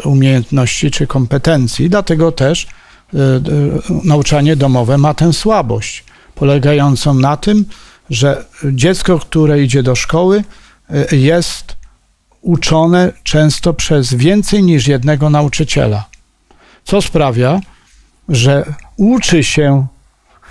umiejętności 0.04 0.90
czy 0.90 1.06
kompetencji. 1.06 1.90
Dlatego 1.90 2.32
też 2.32 2.66
nauczanie 4.04 4.56
domowe 4.56 4.98
ma 4.98 5.14
tę 5.14 5.32
słabość, 5.32 6.04
polegającą 6.34 7.14
na 7.14 7.36
tym, 7.36 7.64
że 8.10 8.44
dziecko, 8.72 9.18
które 9.18 9.62
idzie 9.62 9.82
do 9.82 9.94
szkoły, 9.94 10.44
e, 10.90 11.16
jest 11.16 11.76
uczone 12.40 13.12
często 13.22 13.74
przez 13.74 14.14
więcej 14.14 14.62
niż 14.62 14.86
jednego 14.88 15.30
nauczyciela. 15.30 16.04
Co 16.84 17.02
sprawia, 17.02 17.60
że 18.28 18.74
uczy 18.96 19.44
się 19.44 19.86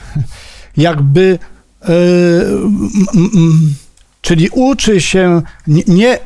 jakby, 0.77 1.39
e, 1.81 1.85
m, 1.87 2.89
m, 3.35 3.73
czyli 4.21 4.49
uczy 4.49 5.01
się 5.01 5.41
nie- 5.67 6.19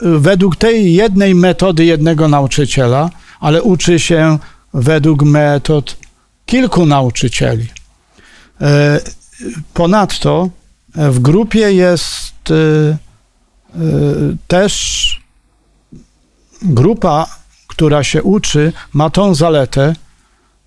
według 0.00 0.56
tej 0.56 0.94
jednej 0.94 1.34
metody 1.34 1.84
jednego 1.84 2.28
nauczyciela, 2.28 3.10
ale 3.40 3.62
uczy 3.62 3.98
się 3.98 4.38
według 4.74 5.22
metod 5.22 5.96
kilku 6.46 6.86
nauczycieli. 6.86 7.66
E, 8.60 9.00
Ponadto 9.74 10.48
w 10.94 11.18
grupie 11.18 11.72
jest 11.72 12.50
e, 12.50 12.54
e, 12.54 12.96
też 14.48 15.20
grupa, 16.62 17.26
która 17.66 18.04
się 18.04 18.22
uczy, 18.22 18.72
ma 18.92 19.10
tą 19.10 19.34
zaletę, 19.34 19.94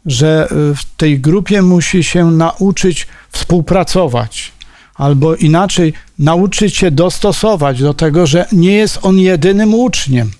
że 0.05 0.47
y, 0.51 0.75
w 0.75 0.86
tej 0.97 1.19
grupie 1.19 1.62
musi 1.62 2.03
się 2.03 2.31
nauczyć 2.31 3.07
współpracować, 3.31 4.51
albo 4.95 5.36
inaczej 5.36 5.93
nauczyć 6.19 6.77
się 6.77 6.91
dostosować 6.91 7.81
do 7.81 7.93
tego, 7.93 8.27
że 8.27 8.45
nie 8.51 8.71
jest 8.71 8.99
on 9.01 9.19
jedynym 9.19 9.73
uczniem, 9.73 10.31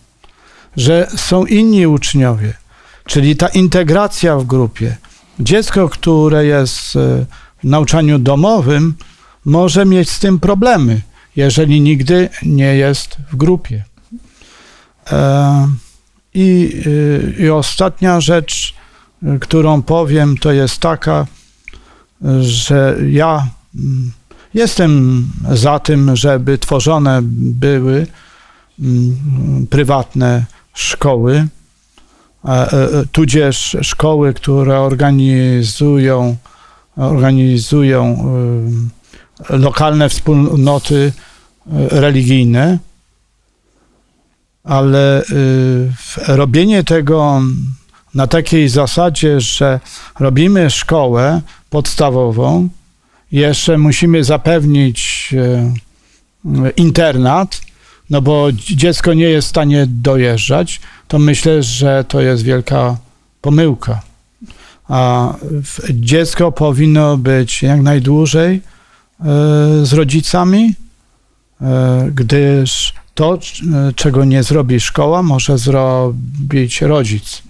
że 0.78 1.08
są 1.16 1.46
inni 1.46 1.88
uczniowie, 1.88 2.54
czyli 3.06 3.36
ta 3.36 3.48
integracja 3.48 4.38
w 4.38 4.46
grupie. 4.46 4.98
Dziecko, 5.40 5.90
które 5.90 6.46
jest 6.46 6.96
y, 6.96 7.26
w 7.64 7.64
nauczaniu 7.64 8.20
domowym, 8.20 8.96
może 9.46 9.86
mieć 9.86 10.10
z 10.10 10.20
tym 10.20 10.40
problemy, 10.40 11.02
jeżeli 11.36 11.82
nigdy 11.82 12.30
nie 12.44 12.76
jest 12.76 13.18
w 13.32 13.36
grupie. 13.36 13.84
E, 15.12 15.68
I, 16.34 16.82
y, 16.88 17.36
I 17.40 17.50
ostatnia 17.50 18.22
rzecz, 18.22 18.74
którą 19.42 19.82
powiem, 19.82 20.38
to 20.38 20.52
jest 20.52 20.80
taka, 20.80 21.28
że 22.42 22.98
ja 23.10 23.48
mm, 23.76 24.12
jestem 24.54 25.24
za 25.52 25.80
tym, 25.80 26.16
żeby 26.16 26.58
tworzone 26.58 27.20
były 27.24 28.08
mm, 28.80 29.68
prywatne 29.70 30.46
szkoły, 30.74 31.48
e, 32.46 32.50
e, 32.50 33.06
tudzież 33.12 33.78
szkoły, 33.82 34.34
które 34.34 34.80
organizują, 34.80 36.36
organizują 36.98 38.26
lokalne 39.50 40.10
wspólnoty 40.10 40.94
y, 40.94 41.12
religijne, 41.90 42.80
ale 44.64 45.22
y, 45.22 45.90
robienie 46.28 46.84
tego 46.84 47.42
na 48.16 48.28
takiej 48.28 48.70
zasadzie, 48.70 49.42
że 49.42 49.80
robimy 50.20 50.70
szkołę 50.70 51.42
podstawową, 51.70 52.70
jeszcze 53.32 53.78
musimy 53.78 54.24
zapewnić 54.24 55.30
y, 55.34 56.72
internat, 56.78 57.62
no 58.10 58.22
bo 58.22 58.48
dziecko 58.52 59.14
nie 59.14 59.26
jest 59.26 59.48
w 59.48 59.50
stanie 59.50 59.86
dojeżdżać, 59.88 60.82
to 61.08 61.20
myślę, 61.20 61.64
że 61.64 62.06
to 62.08 62.22
jest 62.22 62.44
wielka 62.44 62.98
pomyłka. 63.42 64.02
A 64.88 65.34
dziecko 65.90 66.52
powinno 66.52 67.18
być 67.18 67.64
jak 67.64 67.82
najdłużej 67.82 68.62
z 69.84 69.94
rodzicami, 69.94 70.76
y, 71.62 71.66
gdyż 72.16 72.94
to, 73.16 73.38
c- 73.38 73.48
czego 73.96 74.26
nie 74.26 74.44
zrobi 74.44 74.80
szkoła, 74.80 75.24
może 75.24 75.58
zrobić 75.58 76.82
rodzic. 76.82 77.44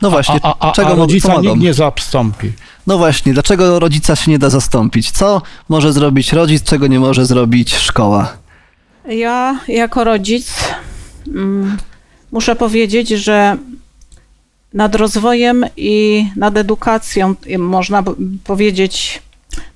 No 0.00 0.10
właśnie, 0.10 0.40
a, 0.42 0.54
a, 0.60 0.68
a, 0.68 0.72
czego 0.72 0.88
a 0.88 0.94
rodzica 0.94 1.28
pomogą? 1.28 1.48
nikt 1.50 1.62
nie 1.62 1.74
zastąpi. 1.74 2.52
No 2.86 2.98
właśnie, 2.98 3.32
dlaczego 3.32 3.78
rodzica 3.78 4.16
się 4.16 4.30
nie 4.30 4.38
da 4.38 4.50
zastąpić? 4.50 5.10
Co 5.10 5.42
może 5.68 5.92
zrobić 5.92 6.32
rodzic, 6.32 6.62
czego 6.62 6.86
nie 6.86 7.00
może 7.00 7.26
zrobić 7.26 7.74
szkoła? 7.74 8.32
Ja 9.08 9.60
jako 9.68 10.04
rodzic 10.04 10.52
mm, 11.28 11.76
muszę 12.32 12.56
powiedzieć, 12.56 13.08
że 13.08 13.56
nad 14.74 14.94
rozwojem 14.94 15.64
i 15.76 16.26
nad 16.36 16.56
edukacją, 16.56 17.34
można 17.58 18.02
powiedzieć, 18.44 19.22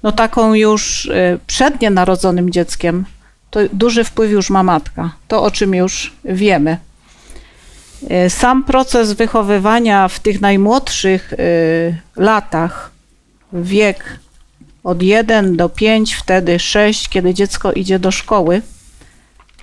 no 0.03 0.13
taką 0.13 0.55
już 0.55 1.07
y, 1.07 1.39
przed 1.47 1.81
nienarodzonym 1.81 2.51
dzieckiem, 2.51 3.05
to 3.51 3.61
duży 3.73 4.05
wpływ 4.05 4.31
już 4.31 4.51
ma 4.51 4.63
matka. 4.63 5.13
To, 5.29 5.43
o 5.43 5.51
czym 5.51 5.75
już 5.75 6.13
wiemy. 6.25 6.79
Y, 8.27 8.31
Sam 8.31 8.65
proces 8.65 9.13
wychowywania 9.13 10.09
w 10.09 10.21
tych 10.21 10.41
najmłodszych 10.41 11.33
y, 11.33 11.37
latach, 12.17 12.91
wiek 13.53 14.19
od 14.85 15.03
1 15.03 15.57
do 15.57 15.69
5, 15.69 16.15
wtedy 16.15 16.59
6, 16.59 17.09
kiedy 17.09 17.35
dziecko 17.35 17.73
idzie 17.73 17.99
do 17.99 18.11
szkoły, 18.11 18.63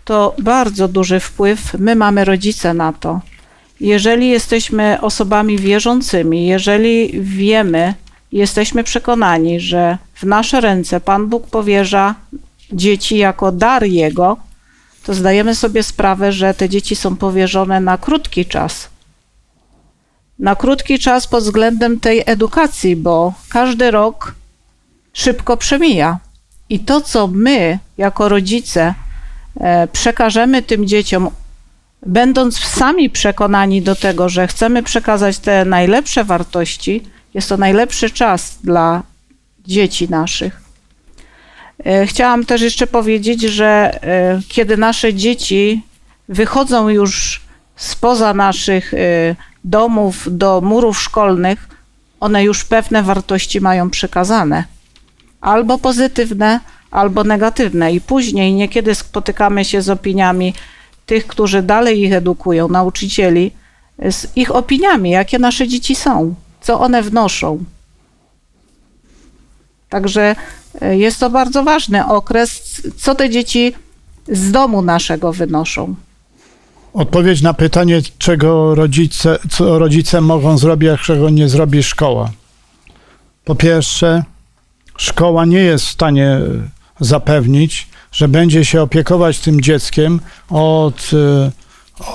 to 0.06 0.36
bardzo 0.40 0.88
duży 0.88 1.20
wpływ 1.20 1.74
my 1.74 1.96
mamy 1.96 2.26
rodzice 2.26 2.74
na 2.74 2.94
to. 2.94 3.22
Jeżeli 3.80 4.30
jesteśmy 4.30 5.02
osobami 5.02 5.58
wierzącymi, 5.58 6.48
jeżeli 6.48 7.22
wiemy, 7.22 7.94
jesteśmy 8.32 8.84
przekonani, 8.84 9.60
że 9.60 9.98
w 10.14 10.24
nasze 10.24 10.62
ręce 10.62 11.00
Pan 11.00 11.28
Bóg 11.28 11.48
powierza 11.48 12.16
dzieci 12.74 13.18
jako 13.18 13.52
dar 13.52 13.84
Jego, 13.84 14.38
to 15.04 15.14
zdajemy 15.14 15.56
sobie 15.56 15.84
sprawę, 15.84 16.32
że 16.32 16.54
te 16.54 16.70
dzieci 16.70 16.96
są 16.96 17.16
powierzone 17.16 17.80
na 17.80 17.98
krótki 17.98 18.46
czas. 18.46 18.90
Na 20.40 20.56
krótki 20.56 21.00
czas 21.00 21.28
pod 21.28 21.44
względem 21.44 22.00
tej 22.00 22.24
edukacji, 22.26 22.96
bo 22.96 23.34
każdy 23.50 23.92
rok 23.92 24.36
szybko 25.14 25.58
przemija. 25.58 26.20
I 26.70 26.80
to, 26.80 27.02
co 27.02 27.28
my 27.28 27.80
jako 27.98 28.30
rodzice 28.30 28.94
e, 29.60 29.88
przekażemy 29.88 30.62
tym 30.62 30.88
dzieciom, 30.88 31.30
będąc 32.06 32.60
sami 32.60 33.10
przekonani 33.10 33.82
do 33.82 33.96
tego, 33.96 34.30
że 34.30 34.48
chcemy 34.48 34.84
przekazać 34.84 35.38
te 35.40 35.66
najlepsze 35.66 36.24
wartości, 36.24 37.04
jest 37.34 37.50
to 37.50 37.58
najlepszy 37.58 38.10
czas 38.10 38.58
dla 38.64 39.04
dzieci 39.68 40.10
naszych. 40.10 40.62
E, 41.86 42.06
Chciałam 42.06 42.46
też 42.46 42.62
jeszcze 42.62 42.88
powiedzieć, 42.88 43.42
że 43.42 44.00
e, 44.04 44.42
kiedy 44.48 44.78
nasze 44.78 45.14
dzieci 45.14 45.84
wychodzą 46.30 46.90
już 46.90 47.42
spoza 47.76 48.34
naszych 48.34 48.94
e, 48.94 48.98
domów 49.64 50.28
do 50.32 50.62
murów 50.62 51.02
szkolnych, 51.02 51.70
one 52.20 52.44
już 52.44 52.64
pewne 52.64 53.04
wartości 53.04 53.62
mają 53.62 53.90
przekazane. 53.90 54.64
Albo 55.42 55.78
pozytywne, 55.78 56.60
albo 56.92 57.24
negatywne. 57.24 57.94
I 57.94 58.02
później 58.02 58.54
niekiedy 58.54 58.96
spotykamy 58.96 59.66
się 59.66 59.82
z 59.82 59.90
opiniami 59.90 60.54
tych, 61.06 61.28
którzy 61.28 61.62
dalej 61.62 62.02
ich 62.02 62.14
edukują, 62.14 62.68
nauczycieli, 62.70 63.52
z 64.00 64.38
ich 64.38 64.56
opiniami, 64.56 65.10
jakie 65.10 65.40
nasze 65.40 65.68
dzieci 65.68 65.96
są, 65.96 66.36
co 66.62 66.80
one 66.80 67.04
wnoszą. 67.04 67.64
Także 69.90 70.36
e, 70.82 70.98
jest 70.98 71.20
to 71.20 71.30
bardzo 71.30 71.64
ważny 71.64 72.06
okres, 72.06 72.82
co 72.98 73.16
te 73.16 73.30
dzieci 73.30 73.74
z 74.28 74.52
domu 74.52 74.82
naszego 74.82 75.34
wynoszą. 75.34 75.96
Odpowiedź 76.94 77.42
na 77.42 77.54
pytanie, 77.54 78.02
czego 78.18 78.76
rodzice, 78.76 79.40
co 79.50 79.80
rodzice 79.80 80.22
mogą 80.22 80.58
zrobić, 80.58 80.90
a 80.90 80.98
czego 80.98 81.30
nie 81.30 81.50
zrobi 81.50 81.84
szkoła. 81.84 82.32
Po 83.46 83.56
pierwsze, 83.56 84.24
szkoła 84.98 85.46
nie 85.46 85.60
jest 85.60 85.86
w 85.86 85.92
stanie 85.92 86.40
zapewnić, 87.00 87.88
że 88.12 88.28
będzie 88.28 88.66
się 88.66 88.82
opiekować 88.82 89.40
tym 89.40 89.62
dzieckiem 89.62 90.20
od, 90.50 91.12
e, 91.14 91.52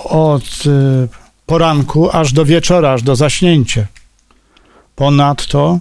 od 0.05 0.45
e, 0.67 1.09
poranku 1.47 2.11
aż 2.13 2.33
do 2.33 2.45
wieczora, 2.45 2.93
aż 2.93 3.03
do 3.03 3.17
zaśnięcia. 3.17 3.87
Ponadto 4.97 5.79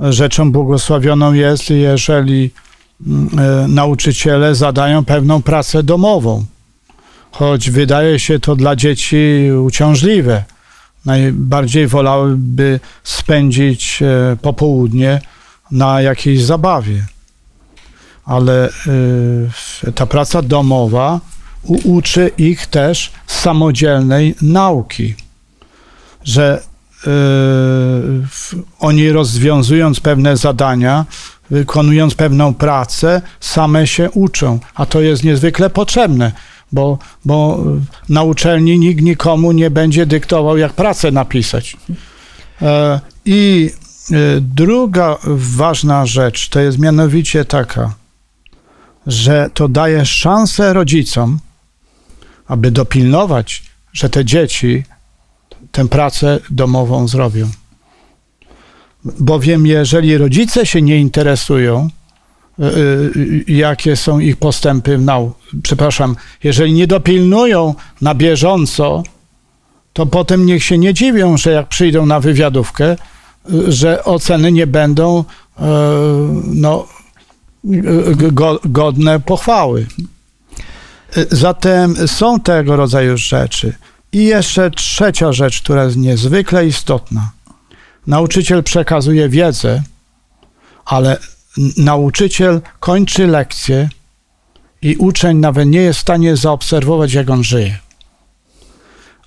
rzeczą 0.00 0.52
błogosławioną 0.52 1.32
jest, 1.32 1.70
jeżeli 1.70 2.50
mm, 3.06 3.28
e, 3.38 3.68
nauczyciele 3.68 4.54
zadają 4.54 5.04
pewną 5.04 5.42
pracę 5.42 5.82
domową 5.82 6.44
choć 7.32 7.70
wydaje 7.70 8.18
się 8.18 8.40
to 8.40 8.56
dla 8.56 8.76
dzieci 8.76 9.50
uciążliwe. 9.64 10.44
Najbardziej 11.04 11.86
wolałyby 11.86 12.80
spędzić 13.04 14.02
e, 14.02 14.36
popołudnie 14.42 15.20
na 15.70 16.02
jakiejś 16.02 16.44
zabawie. 16.44 17.06
Ale 18.24 18.68
e, 19.88 19.92
ta 19.92 20.06
praca 20.06 20.42
domowa 20.42 21.20
uczy 21.84 22.30
ich 22.38 22.66
też 22.66 23.12
samodzielnej 23.26 24.34
nauki, 24.42 25.14
że 26.24 26.62
oni 28.80 29.10
rozwiązując 29.10 30.00
pewne 30.00 30.36
zadania, 30.36 31.06
wykonując 31.50 32.14
pewną 32.14 32.54
pracę, 32.54 33.22
same 33.40 33.86
się 33.86 34.10
uczą, 34.10 34.58
a 34.74 34.86
to 34.86 35.00
jest 35.00 35.24
niezwykle 35.24 35.70
potrzebne 35.70 36.32
bo, 36.72 36.98
bo 37.24 37.64
na 38.08 38.22
uczelni 38.22 38.78
nikt 38.78 39.02
nikomu 39.02 39.52
nie 39.52 39.70
będzie 39.70 40.06
dyktował, 40.06 40.58
jak 40.58 40.72
pracę 40.72 41.10
napisać. 41.10 41.76
E, 42.62 43.00
I 43.24 43.70
e, 44.10 44.16
druga 44.40 45.16
ważna 45.36 46.06
rzecz 46.06 46.48
to 46.48 46.60
jest 46.60 46.78
mianowicie 46.78 47.44
taka, 47.44 47.94
że 49.06 49.50
to 49.54 49.68
daje 49.68 50.06
szansę 50.06 50.72
rodzicom, 50.72 51.38
aby 52.46 52.70
dopilnować, 52.70 53.62
że 53.92 54.08
te 54.08 54.24
dzieci 54.24 54.84
tę 55.72 55.88
pracę 55.88 56.40
domową 56.50 57.08
zrobią. 57.08 57.50
Bowiem 59.04 59.66
jeżeli 59.66 60.18
rodzice 60.18 60.66
się 60.66 60.82
nie 60.82 60.98
interesują, 61.00 61.88
y, 62.58 62.64
y, 62.64 63.44
jakie 63.48 63.96
są 63.96 64.18
ich 64.18 64.36
postępy 64.36 64.98
nau. 64.98 65.32
Przepraszam, 65.62 66.16
jeżeli 66.44 66.72
nie 66.72 66.86
dopilnują 66.86 67.74
na 68.00 68.14
bieżąco, 68.14 69.02
to 69.92 70.06
potem 70.06 70.46
niech 70.46 70.64
się 70.64 70.78
nie 70.78 70.94
dziwią, 70.94 71.36
że 71.36 71.50
jak 71.50 71.68
przyjdą 71.68 72.06
na 72.06 72.20
wywiadówkę, 72.20 72.92
y, 72.92 73.72
że 73.72 74.04
oceny 74.04 74.52
nie 74.52 74.66
będą 74.66 75.24
no, 76.44 76.86
go, 78.32 78.60
godne 78.64 79.20
pochwały. 79.20 79.86
Zatem 81.30 82.08
są 82.08 82.40
tego 82.40 82.76
rodzaju 82.76 83.16
rzeczy. 83.16 83.74
I 84.12 84.24
jeszcze 84.24 84.70
trzecia 84.70 85.32
rzecz, 85.32 85.62
która 85.62 85.84
jest 85.84 85.96
niezwykle 85.96 86.66
istotna. 86.66 87.30
Nauczyciel 88.06 88.62
przekazuje 88.62 89.28
wiedzę, 89.28 89.82
ale 90.84 91.18
nauczyciel 91.76 92.60
kończy 92.80 93.26
lekcję 93.26 93.88
i 94.82 94.96
uczeń 94.96 95.38
nawet 95.38 95.68
nie 95.68 95.80
jest 95.80 95.98
w 95.98 96.02
stanie 96.02 96.36
zaobserwować, 96.36 97.12
jak 97.12 97.30
on 97.30 97.44
żyje. 97.44 97.78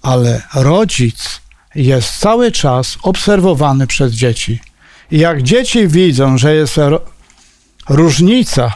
ale 0.01 0.41
rodzic 0.55 1.41
jest 1.75 2.19
cały 2.19 2.51
czas 2.51 2.97
obserwowany 3.03 3.87
przez 3.87 4.13
dzieci. 4.13 4.59
I 5.11 5.19
jak 5.19 5.43
dzieci 5.43 5.87
widzą, 5.87 6.37
że 6.37 6.55
jest 6.55 6.79
różnica, 7.89 8.73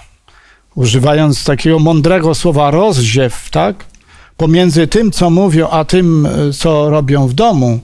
używając 0.75 1.43
takiego 1.43 1.79
mądrego 1.79 2.35
słowa 2.35 2.71
rozziew, 2.71 3.49
tak? 3.49 3.85
Pomiędzy 4.39 4.87
tym, 4.87 5.11
co 5.11 5.29
mówią, 5.29 5.69
a 5.69 5.85
tym, 5.85 6.25
e, 6.25 6.53
co 6.53 6.89
robią 6.89 7.27
w 7.27 7.33
domu, 7.33 7.79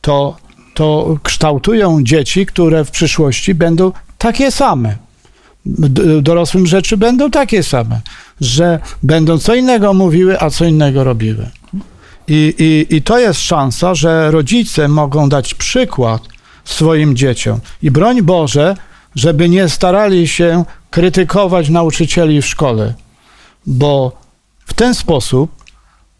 to, 0.00 0.36
to 0.74 1.16
kształtują 1.22 2.04
dzieci, 2.04 2.46
które 2.46 2.84
w 2.84 2.90
przyszłości 2.90 3.54
będą 3.54 3.92
takie 4.18 4.50
same. 4.50 4.96
Dorosłym 6.22 6.66
rzeczy 6.66 6.96
będą 6.96 7.30
takie 7.30 7.62
same, 7.62 8.00
że 8.40 8.78
będą 9.02 9.38
co 9.38 9.54
innego 9.54 9.94
mówiły, 9.94 10.40
a 10.40 10.50
co 10.50 10.64
innego 10.64 11.04
robiły. 11.04 11.50
I, 12.28 12.54
i, 12.58 12.96
I 12.96 13.02
to 13.02 13.18
jest 13.18 13.40
szansa, 13.40 13.94
że 13.94 14.30
rodzice 14.30 14.88
mogą 14.88 15.28
dać 15.28 15.54
przykład 15.54 16.22
swoim 16.64 17.16
dzieciom. 17.16 17.60
I 17.82 17.90
broń 17.90 18.22
Boże, 18.22 18.76
żeby 19.14 19.48
nie 19.48 19.68
starali 19.68 20.28
się 20.28 20.64
krytykować 20.90 21.68
nauczycieli 21.68 22.42
w 22.42 22.46
szkole, 22.46 22.94
bo 23.66 24.12
w 24.66 24.74
ten 24.74 24.94
sposób 24.94 25.63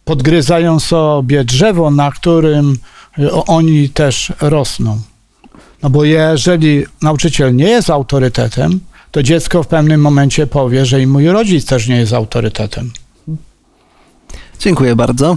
podgryzają 0.04 0.80
sobie 0.80 1.44
drzewo, 1.44 1.90
na 1.90 2.10
którym 2.10 2.78
y, 3.18 3.32
oni 3.32 3.88
też 3.88 4.32
rosną. 4.40 5.00
No 5.82 5.90
bo 5.90 6.04
jeżeli 6.04 6.84
nauczyciel 7.02 7.56
nie 7.56 7.68
jest 7.68 7.90
autorytetem, 7.90 8.80
to 9.10 9.22
dziecko 9.22 9.62
w 9.62 9.66
pewnym 9.66 10.00
momencie 10.00 10.46
powie, 10.46 10.86
że 10.86 11.02
i 11.02 11.06
mój 11.06 11.28
rodzic 11.28 11.66
też 11.66 11.88
nie 11.88 11.96
jest 11.96 12.12
autorytetem. 12.12 12.90
Dziękuję 14.58 14.96
bardzo. 14.96 15.36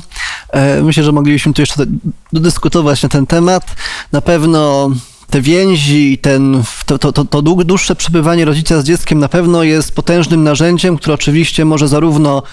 E, 0.50 0.82
Myślę, 0.84 1.04
że 1.04 1.12
moglibyśmy 1.12 1.54
tu 1.54 1.62
jeszcze 1.62 1.86
dodyskutować 2.34 3.04
na 3.04 3.10
ten 3.10 3.28
temat. 3.28 3.76
Na 4.12 4.22
pewno 4.22 4.90
te 5.30 5.42
więzi 5.42 6.14
i 6.14 6.18
ten, 6.18 6.64
to, 6.86 6.98
to, 6.98 7.26
to, 7.26 7.42
dłuższe 7.42 7.96
przebywanie 7.96 8.46
rodzica 8.46 8.82
z 8.82 8.84
dzieckiem 8.84 9.20
na 9.20 9.30
pewno 9.30 9.64
jest 9.64 9.96
potężnym 9.96 10.44
narzędziem, 10.44 10.98
które 10.98 11.14
oczywiście 11.14 11.66
może 11.66 11.88
zarówno 11.88 12.44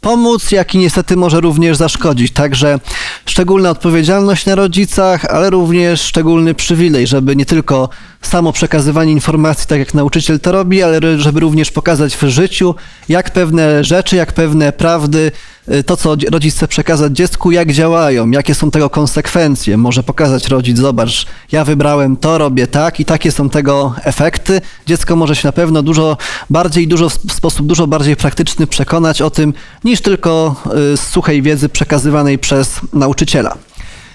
pomóc, 0.00 0.52
jak 0.52 0.74
i 0.74 0.78
niestety 0.78 1.16
może 1.16 1.40
również 1.40 1.76
zaszkodzić. 1.76 2.32
Także 2.32 2.80
szczególna 3.26 3.70
odpowiedzialność 3.70 4.46
na 4.46 4.54
rodzicach, 4.54 5.24
ale 5.24 5.50
również 5.50 6.00
szczególny 6.00 6.54
przywilej, 6.54 7.06
żeby 7.06 7.36
nie 7.36 7.46
tylko 7.46 7.88
samo 8.22 8.52
przekazywanie 8.52 9.12
informacji, 9.12 9.66
tak 9.66 9.78
jak 9.78 9.94
nauczyciel 9.94 10.40
to 10.40 10.52
robi, 10.52 10.82
ale 10.82 11.18
żeby 11.18 11.40
również 11.40 11.70
pokazać 11.70 12.16
w 12.16 12.22
życiu, 12.22 12.74
jak 13.08 13.30
pewne 13.30 13.84
rzeczy, 13.84 14.16
jak 14.16 14.32
pewne 14.32 14.72
prawdy, 14.72 15.32
y, 15.68 15.82
to 15.84 15.96
co 15.96 16.16
rodzic 16.30 16.54
chce 16.54 16.68
przekazać 16.68 17.12
dziecku, 17.12 17.50
jak 17.50 17.72
działają, 17.72 18.30
jakie 18.30 18.54
są 18.54 18.70
tego 18.70 18.90
konsekwencje. 18.90 19.76
Może 19.76 20.02
pokazać 20.02 20.48
rodzic, 20.48 20.78
zobacz, 20.78 21.26
ja 21.52 21.64
wybrałem 21.64 22.16
to, 22.16 22.38
robię 22.38 22.66
tak 22.66 23.00
i 23.00 23.04
takie 23.04 23.32
są 23.32 23.50
tego 23.50 23.94
efekty. 24.04 24.60
Dziecko 24.86 25.16
może 25.16 25.36
się 25.36 25.48
na 25.48 25.52
pewno 25.52 25.82
dużo 25.82 26.16
bardziej, 26.50 26.88
dużo 26.88 27.08
w 27.08 27.32
sposób 27.32 27.66
dużo 27.66 27.86
bardziej 27.86 28.16
praktyczny 28.16 28.66
przekonać 28.66 29.22
o 29.22 29.30
tym, 29.30 29.54
niż 29.84 30.00
tylko 30.00 30.56
y, 30.94 30.96
z 30.96 31.00
suchej 31.00 31.42
wiedzy 31.42 31.68
przekazywanej 31.68 32.38
przez 32.38 32.80
nauczyciela. 32.92 33.56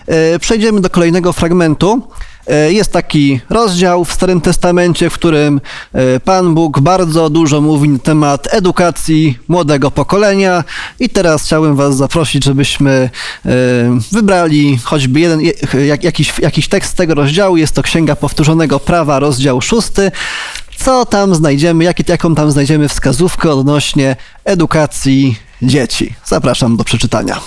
E, 0.07 0.39
Przejdziemy 0.39 0.81
do 0.81 0.89
kolejnego 0.89 1.33
fragmentu. 1.33 2.01
E, 2.47 2.71
Jest 2.73 2.91
taki 2.91 3.39
rozdział 3.49 4.05
w 4.05 4.13
Starym 4.13 4.41
Testamencie, 4.41 5.09
w 5.09 5.13
którym 5.13 5.61
e, 5.93 6.19
Pan 6.19 6.55
Bóg 6.55 6.79
bardzo 6.79 7.29
dużo 7.29 7.61
mówi 7.61 7.89
na 7.89 7.99
temat 7.99 8.47
edukacji 8.53 9.39
młodego 9.47 9.91
pokolenia. 9.91 10.63
I 10.99 11.09
teraz 11.09 11.43
chciałbym 11.43 11.75
Was 11.75 11.97
zaprosić, 11.97 12.43
żebyśmy 12.43 13.09
e, 13.45 13.49
wybrali 14.11 14.77
choćby 14.83 15.19
jeden, 15.19 15.41
je- 15.41 15.53
jak- 15.85 16.03
jakiś, 16.03 16.39
jakiś 16.39 16.67
tekst 16.67 16.91
z 16.91 16.95
tego 16.95 17.13
rozdziału. 17.15 17.57
Jest 17.57 17.75
to 17.75 17.83
Księga 17.83 18.15
Powtórzonego 18.15 18.79
Prawa, 18.79 19.19
rozdział 19.19 19.61
szósty. 19.61 20.11
Co 20.77 21.05
tam 21.05 21.35
znajdziemy, 21.35 21.83
jakie, 21.83 22.03
jaką 22.07 22.35
tam 22.35 22.51
znajdziemy 22.51 22.87
wskazówkę 22.89 23.51
odnośnie 23.51 24.15
edukacji 24.45 25.39
dzieci? 25.61 26.13
Zapraszam 26.25 26.77
do 26.77 26.83
przeczytania. 26.83 27.39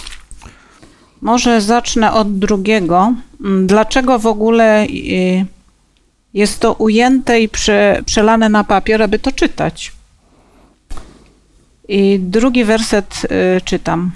Może 1.22 1.60
zacznę 1.60 2.12
od 2.12 2.38
drugiego. 2.38 3.12
Mm, 3.40 3.66
Dlaczego 3.66 4.18
w 4.18 4.26
ogóle 4.26 4.86
y, 4.86 5.46
jest 6.34 6.60
to 6.60 6.72
ujęte 6.72 7.40
i 7.40 7.48
prze, 7.48 8.02
przelane 8.06 8.48
na 8.48 8.64
papier, 8.64 9.02
aby 9.02 9.18
to 9.18 9.32
czytać? 9.32 9.92
I 11.88 12.18
drugi 12.20 12.64
werset 12.64 13.22
y, 13.24 13.60
czytam. 13.60 14.12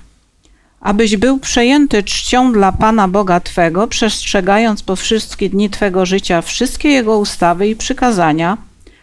Abyś 0.81 1.17
był 1.17 1.39
przejęty 1.39 2.03
czcią 2.03 2.53
dla 2.53 2.73
Pana 2.73 3.09
Boga 3.09 3.41
Twego, 3.41 3.87
przestrzegając 3.89 4.83
po 4.83 4.97
wszystkie 4.97 5.49
dni 5.51 5.71
Twego 5.71 6.07
życia 6.07 6.43
wszystkie 6.43 6.89
Jego 6.89 7.19
ustawy 7.19 7.69
i 7.69 7.77
przykazania, 7.77 8.59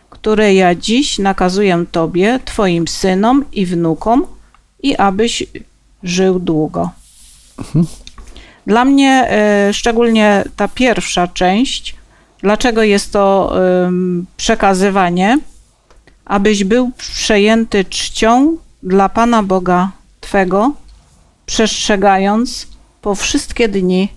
które 0.10 0.54
ja 0.54 0.76
dziś 0.76 1.20
nakazuję 1.20 1.86
Tobie, 1.92 2.40
Twoim 2.46 2.88
synom 2.88 3.46
i 3.52 3.66
wnukom, 3.66 4.26
i 4.84 4.96
abyś 4.96 5.44
żył 6.04 6.40
długo. 6.40 6.90
Dla 8.70 8.86
mnie 8.86 9.28
e, 9.30 9.74
szczególnie 9.74 10.44
ta 10.56 10.68
pierwsza 10.68 11.28
część, 11.28 11.96
dlaczego 12.42 12.84
jest 12.84 13.14
to 13.14 13.54
przekazywanie, 14.38 15.40
abyś 16.26 16.64
był 16.64 16.92
przejęty 16.98 17.86
czcią 17.86 18.58
dla 18.84 19.10
Pana 19.10 19.44
Boga 19.44 19.92
Twego, 20.20 20.72
przestrzegając 21.46 22.68
po 23.02 23.16
wszystkie 23.16 23.70
dni 23.70 24.10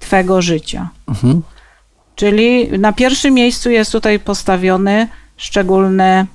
Twego 0.00 0.42
życia. 0.42 0.88
Mhm. 1.08 1.42
Czyli 2.16 2.78
na 2.78 2.92
pierwszym 2.92 3.34
miejscu 3.34 3.70
jest 3.70 3.92
tutaj 3.92 4.20
postawiony 4.20 5.08
szczególny 5.36 6.26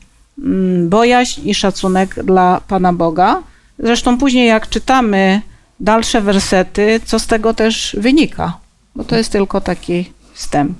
mm, 0.44 0.90
bojaźń 0.90 1.50
i 1.50 1.56
szacunek 1.56 2.24
dla 2.24 2.62
Pana 2.68 2.94
Boga. 2.94 3.44
Zresztą 3.80 4.18
później, 4.18 4.48
jak 4.48 4.70
czytamy 4.70 5.42
dalsze 5.80 6.22
wersety, 6.22 7.00
co 7.06 7.20
z 7.20 7.28
tego 7.28 7.54
też 7.54 7.96
wynika, 8.00 8.58
bo 8.96 9.04
to 9.04 9.16
jest 9.16 9.32
tylko 9.32 9.62
taki 9.62 10.12
wstęp. 10.34 10.78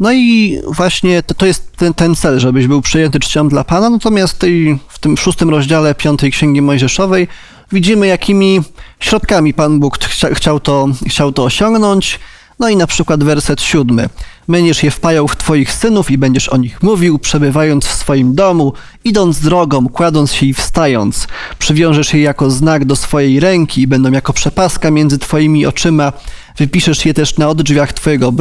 No 0.00 0.12
i 0.12 0.58
właśnie 0.66 1.22
to, 1.22 1.34
to 1.34 1.46
jest 1.46 1.76
ten, 1.76 1.94
ten 1.94 2.14
cel, 2.14 2.38
żebyś 2.38 2.66
był 2.66 2.82
przyjęty 2.82 3.20
czcią 3.20 3.48
dla 3.48 3.64
Pana. 3.64 3.90
Natomiast 3.90 4.38
tej, 4.38 4.78
w 4.88 4.98
tym 4.98 5.16
szóstym 5.16 5.50
rozdziale 5.50 5.94
piątej 5.94 6.30
Księgi 6.30 6.62
Mojżeszowej 6.62 7.28
widzimy, 7.72 8.06
jakimi 8.06 8.60
środkami 9.00 9.54
Pan 9.54 9.80
Bóg 9.80 9.98
chcia, 9.98 10.34
chciał, 10.34 10.60
to, 10.60 10.88
chciał 11.08 11.32
to 11.32 11.44
osiągnąć. 11.44 12.20
No 12.58 12.68
i 12.68 12.76
na 12.76 12.86
przykład 12.86 13.24
werset 13.24 13.62
siódmy. 13.62 14.08
Będziesz 14.48 14.82
je 14.82 14.90
wpajał 14.90 15.28
w 15.28 15.36
Twoich 15.36 15.72
synów 15.72 16.10
i 16.10 16.18
będziesz 16.18 16.48
o 16.48 16.56
nich 16.56 16.82
mówił, 16.82 17.18
przebywając 17.18 17.84
w 17.84 17.94
swoim 17.94 18.34
domu, 18.34 18.72
idąc 19.04 19.40
drogą, 19.40 19.88
kładąc 19.88 20.32
się 20.32 20.46
i 20.46 20.54
wstając. 20.54 21.26
Przywiążesz 21.58 22.14
je 22.14 22.20
jako 22.20 22.50
znak 22.50 22.84
do 22.84 22.96
swojej 22.96 23.40
ręki 23.40 23.80
i 23.82 23.86
będą 23.86 24.12
jako 24.12 24.32
przepaska 24.32 24.90
między 24.90 25.18
Twoimi 25.18 25.66
oczyma. 25.66 26.12
Wypiszesz 26.56 27.06
je 27.06 27.14
też 27.14 27.38
na 27.38 27.48
odrzwiach 27.48 27.92
Twojego 27.92 28.32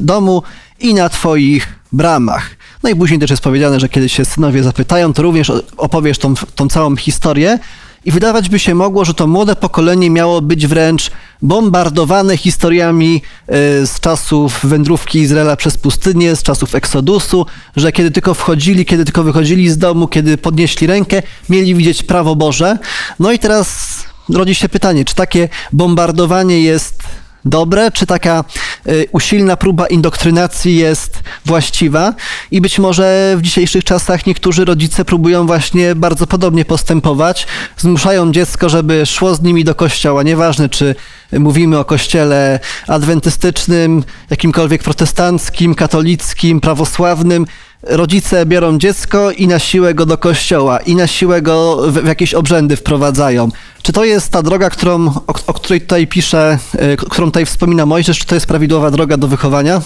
domu 0.00 0.42
i 0.80 0.94
na 0.94 1.08
Twoich 1.08 1.78
bramach. 1.92 2.50
No 2.82 2.90
i 2.90 2.96
później 2.96 3.20
też 3.20 3.30
jest 3.30 3.42
powiedziane, 3.42 3.80
że 3.80 3.88
kiedy 3.88 4.08
się 4.08 4.24
synowie 4.24 4.62
zapytają, 4.62 5.12
to 5.12 5.22
również 5.22 5.52
opowiesz 5.76 6.18
tą, 6.18 6.34
tą 6.34 6.68
całą 6.68 6.96
historię. 6.96 7.58
I 8.06 8.10
wydawać 8.10 8.48
by 8.48 8.58
się 8.58 8.74
mogło, 8.74 9.04
że 9.04 9.14
to 9.14 9.26
młode 9.26 9.56
pokolenie 9.56 10.10
miało 10.10 10.42
być 10.42 10.66
wręcz 10.66 11.10
bombardowane 11.42 12.36
historiami 12.36 13.22
e, 13.46 13.52
z 13.86 14.00
czasów 14.00 14.60
wędrówki 14.64 15.18
Izraela 15.18 15.56
przez 15.56 15.76
pustynię, 15.76 16.36
z 16.36 16.42
czasów 16.42 16.74
Eksodusu, 16.74 17.46
że 17.76 17.92
kiedy 17.92 18.10
tylko 18.10 18.34
wchodzili, 18.34 18.84
kiedy 18.84 19.04
tylko 19.04 19.22
wychodzili 19.22 19.68
z 19.68 19.78
domu, 19.78 20.08
kiedy 20.08 20.38
podnieśli 20.38 20.86
rękę, 20.86 21.22
mieli 21.48 21.74
widzieć 21.74 22.02
prawo 22.02 22.36
Boże. 22.36 22.78
No 23.18 23.32
i 23.32 23.38
teraz 23.38 23.98
rodzi 24.28 24.54
się 24.54 24.68
pytanie, 24.68 25.04
czy 25.04 25.14
takie 25.14 25.48
bombardowanie 25.72 26.60
jest 26.60 27.02
dobre, 27.46 27.90
czy 27.90 28.06
taka 28.06 28.44
y, 28.88 29.06
usilna 29.12 29.56
próba 29.56 29.86
indoktrynacji 29.86 30.76
jest 30.76 31.22
właściwa? 31.44 32.14
I 32.50 32.60
być 32.60 32.78
może 32.78 33.34
w 33.38 33.42
dzisiejszych 33.42 33.84
czasach 33.84 34.26
niektórzy 34.26 34.64
rodzice 34.64 35.04
próbują 35.04 35.46
właśnie 35.46 35.94
bardzo 35.94 36.26
podobnie 36.26 36.64
postępować, 36.64 37.46
zmuszają 37.76 38.32
dziecko, 38.32 38.68
żeby 38.68 39.06
szło 39.06 39.34
z 39.34 39.42
nimi 39.42 39.64
do 39.64 39.74
kościoła, 39.74 40.22
nieważne 40.22 40.68
czy 40.68 40.94
mówimy 41.32 41.78
o 41.78 41.84
kościele 41.84 42.60
adwentystycznym, 42.86 44.04
jakimkolwiek 44.30 44.82
protestanckim, 44.82 45.74
katolickim, 45.74 46.60
prawosławnym, 46.60 47.46
rodzice 47.82 48.46
biorą 48.46 48.78
dziecko 48.78 49.30
i 49.30 49.48
na 49.48 49.58
siłę 49.58 49.94
go 49.94 50.06
do 50.06 50.18
kościoła, 50.18 50.78
i 50.78 50.94
na 50.94 51.06
siłę 51.06 51.42
go 51.42 51.76
w, 51.90 51.92
w 51.92 52.06
jakieś 52.06 52.34
obrzędy 52.34 52.76
wprowadzają. 52.76 53.48
Czy 53.82 53.92
to 53.92 54.04
jest 54.04 54.32
ta 54.32 54.42
droga, 54.42 54.70
którą, 54.70 55.06
o, 55.06 55.34
o 55.46 55.54
której 55.54 55.80
tutaj 55.80 56.06
pisze, 56.06 56.58
y, 56.74 56.96
którą 56.96 57.26
tutaj 57.26 57.46
wspomina 57.46 57.86
Mojżesz, 57.86 58.18
czy 58.18 58.26
to 58.26 58.34
jest 58.34 58.46
prawidłowa 58.46 58.90
droga 58.90 59.16
do 59.16 59.28
wychowania? 59.28 59.80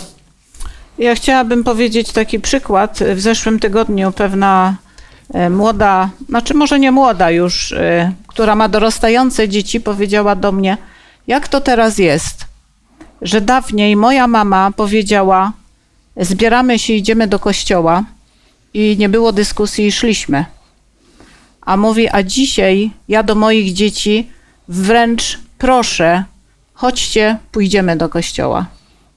Ja 0.99 1.15
chciałabym 1.15 1.65
powiedzieć 1.65 2.13
taki 2.13 2.41
przykład. 2.41 2.99
W 3.15 3.21
zeszłym 3.21 3.59
tygodniu 3.59 4.13
pewna 4.13 4.77
e, 5.35 5.51
młoda, 5.51 6.11
znaczy 6.29 6.55
może 6.55 6.79
nie 6.79 6.93
młoda 6.93 7.31
już, 7.31 7.73
e, 7.73 8.13
która 8.27 8.41
która 8.41 8.57
ma 8.57 8.69
dorastające 8.69 9.49
dzieci, 9.49 9.81
powiedziała 9.81 10.37
do 10.37 10.53
mnie: 10.53 10.77
Jak 11.27 11.49
to 11.49 11.61
teraz 11.61 11.99
jest, 11.99 12.45
że 13.23 13.41
dawniej 13.41 13.97
moja 13.97 14.27
mama 14.27 14.71
powiedziała: 14.77 15.53
Zbieramy 16.21 16.79
się, 16.79 16.93
idziemy 16.93 17.27
do 17.27 17.39
kościoła, 17.39 18.05
i 18.75 18.97
nie 18.99 19.09
było 19.09 19.33
dyskusji, 19.33 19.87
i 19.87 19.93
szliśmy. 19.93 20.45
A 21.61 21.77
mówi: 21.77 22.09
A 22.09 22.23
dzisiaj 22.23 22.91
ja 23.09 23.23
do 23.23 23.35
moich 23.35 23.73
dzieci 23.73 24.31
wręcz 24.69 25.39
proszę, 25.59 26.25
chodźcie, 26.75 27.39
pójdziemy 27.53 27.97
do 27.97 28.09
kościoła. 28.09 28.67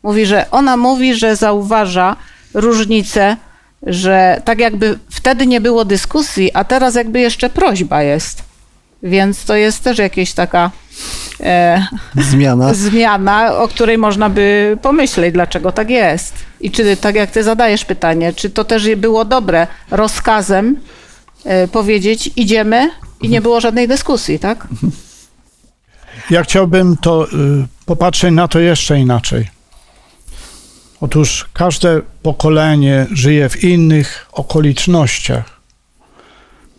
Mówi, 0.03 0.25
że 0.25 0.51
ona 0.51 0.77
mówi, 0.77 1.15
że 1.15 1.35
zauważa 1.35 2.15
różnicę, 2.53 3.37
że 3.83 4.41
tak 4.45 4.59
jakby 4.59 4.99
wtedy 5.09 5.47
nie 5.47 5.61
było 5.61 5.85
dyskusji, 5.85 6.51
a 6.53 6.63
teraz 6.63 6.95
jakby 6.95 7.19
jeszcze 7.19 7.49
prośba 7.49 8.03
jest. 8.03 8.43
Więc 9.03 9.45
to 9.45 9.55
jest 9.55 9.83
też 9.83 9.97
jakaś 9.97 10.33
taka 10.33 10.71
e, 11.39 11.87
Zmiana. 12.15 12.73
zmiana, 12.73 13.57
o 13.57 13.67
której 13.67 13.97
można 13.97 14.29
by 14.29 14.77
pomyśleć, 14.81 15.33
dlaczego 15.33 15.71
tak 15.71 15.89
jest. 15.89 16.33
I 16.61 16.71
czy, 16.71 16.97
tak 16.97 17.15
jak 17.15 17.31
ty 17.31 17.43
zadajesz 17.43 17.85
pytanie, 17.85 18.33
czy 18.33 18.49
to 18.49 18.63
też 18.63 18.95
było 18.95 19.25
dobre 19.25 19.67
rozkazem 19.91 20.77
e, 21.45 21.67
powiedzieć 21.67 22.29
idziemy 22.35 22.89
i 23.21 23.29
nie 23.29 23.41
było 23.41 23.61
żadnej 23.61 23.87
dyskusji, 23.87 24.39
tak? 24.39 24.67
Ja 26.29 26.43
chciałbym 26.43 26.97
to 26.97 27.27
y, 27.27 27.29
popatrzeć 27.85 28.31
na 28.31 28.47
to 28.47 28.59
jeszcze 28.59 28.99
inaczej. 28.99 29.47
Otóż 31.01 31.49
każde 31.53 32.01
pokolenie 32.21 33.07
żyje 33.11 33.49
w 33.49 33.63
innych 33.63 34.27
okolicznościach. 34.31 35.61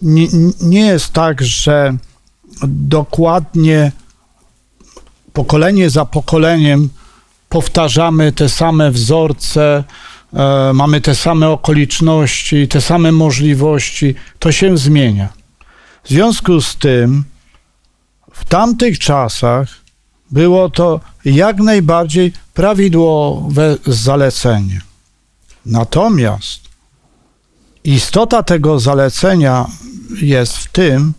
Nie, 0.03 0.27
nie 0.61 0.87
jest 0.87 1.13
tak, 1.13 1.43
że 1.43 1.97
dokładnie 2.69 3.93
pokolenie 5.35 5.91
za 5.91 6.05
pokoleniem 6.05 6.89
powtarzamy 7.49 8.33
te 8.33 8.49
same 8.49 8.91
wzorce, 8.91 9.85
e, 10.33 10.73
mamy 10.75 11.01
te 11.01 11.15
same 11.15 11.49
okoliczności, 11.49 12.69
te 12.69 12.81
same 12.81 13.13
możliwości. 13.13 14.15
To 14.39 14.53
się 14.53 14.79
zmienia. 14.79 15.29
W 16.05 16.09
związku 16.09 16.61
z 16.61 16.77
tym, 16.77 17.25
w 18.33 18.45
tamtych 18.45 18.99
czasach 18.99 19.69
było 20.31 20.71
to 20.71 21.01
jak 21.25 21.59
najbardziej 21.59 22.33
prawidłowe 22.55 23.77
zalecenie. 23.87 24.81
Natomiast 25.67 26.61
istota 27.85 28.43
tego 28.43 28.81
zalecenia 28.81 29.67
jest 30.21 30.57
w 30.57 30.73
tym, 30.73 31.13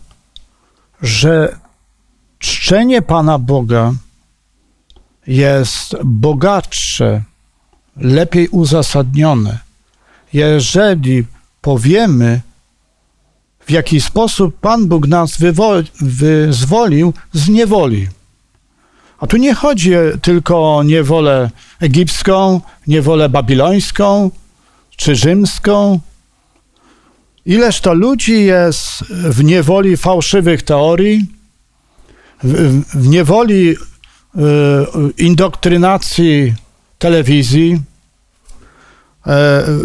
że 1.02 1.58
czczenie 2.38 3.02
Pana 3.02 3.38
Boga 3.38 3.92
jest 5.26 5.96
bogatsze, 6.04 7.22
lepiej 7.96 8.48
uzasadnione, 8.48 9.58
jeżeli 10.32 11.24
powiemy, 11.60 12.40
w 13.66 13.70
jaki 13.70 14.00
sposób 14.00 14.60
Pan 14.60 14.86
Bóg 14.88 15.08
nas 15.08 15.38
wyzwolił 16.00 17.12
z 17.32 17.48
niewoli. 17.48 18.08
A 19.18 19.26
tu 19.26 19.36
nie 19.36 19.54
chodzi 19.54 19.90
tylko 20.22 20.76
o 20.76 20.82
niewolę 20.82 21.50
egipską, 21.80 22.60
niewolę 22.86 23.28
babilońską 23.28 24.30
czy 24.96 25.16
rzymską. 25.16 26.00
Ileż 27.46 27.80
to 27.80 27.94
ludzi 27.94 28.44
jest 28.44 29.04
w 29.10 29.44
niewoli 29.44 29.96
fałszywych 29.96 30.62
teorii, 30.62 31.26
w, 32.42 32.82
w 32.94 33.08
niewoli 33.08 33.76
indoktrynacji 35.18 36.54
telewizji, 36.98 37.72
y, 37.72 37.80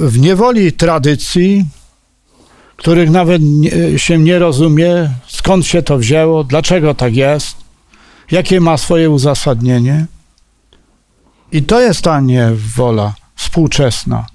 w 0.09 0.19
niewoli 0.19 0.73
tradycji, 0.73 1.65
których 2.75 3.09
nawet 3.09 3.41
się 3.97 4.17
nie 4.17 4.39
rozumie, 4.39 5.09
skąd 5.27 5.65
się 5.65 5.83
to 5.83 5.97
wzięło, 5.97 6.43
dlaczego 6.43 6.95
tak 6.95 7.15
jest, 7.15 7.57
jakie 8.31 8.59
ma 8.59 8.77
swoje 8.77 9.09
uzasadnienie. 9.09 10.05
I 11.51 11.63
to 11.63 11.81
jest 11.81 12.01
ta 12.01 12.19
niewola 12.19 13.13
współczesna. 13.35 14.25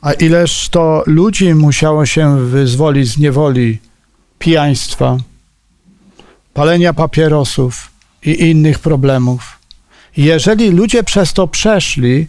A 0.00 0.12
ileż 0.12 0.68
to 0.68 1.02
ludzi 1.06 1.54
musiało 1.54 2.06
się 2.06 2.46
wyzwolić 2.46 3.08
z 3.08 3.18
niewoli 3.18 3.78
pijaństwa, 4.38 5.16
palenia 6.54 6.94
papierosów 6.94 7.87
i 8.22 8.50
innych 8.50 8.78
problemów. 8.78 9.58
Jeżeli 10.16 10.70
ludzie 10.70 11.02
przez 11.02 11.32
to 11.32 11.48
przeszli, 11.48 12.26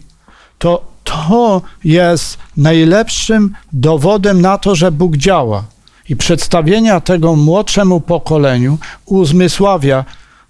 to 0.58 0.90
to 1.04 1.62
jest 1.84 2.38
najlepszym 2.56 3.54
dowodem 3.72 4.40
na 4.40 4.58
to, 4.58 4.74
że 4.74 4.92
Bóg 4.92 5.16
działa. 5.16 5.64
I 6.08 6.16
przedstawienia 6.16 7.00
tego 7.00 7.36
młodszemu 7.36 8.00
pokoleniu 8.00 8.78
uzmysławia, 9.04 10.04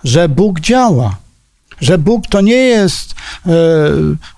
że 0.04 0.28
Bóg 0.28 0.60
działa. 0.60 1.16
Że 1.80 1.98
Bóg 1.98 2.26
to 2.26 2.40
nie 2.40 2.54
jest 2.54 3.14
e, 3.46 3.50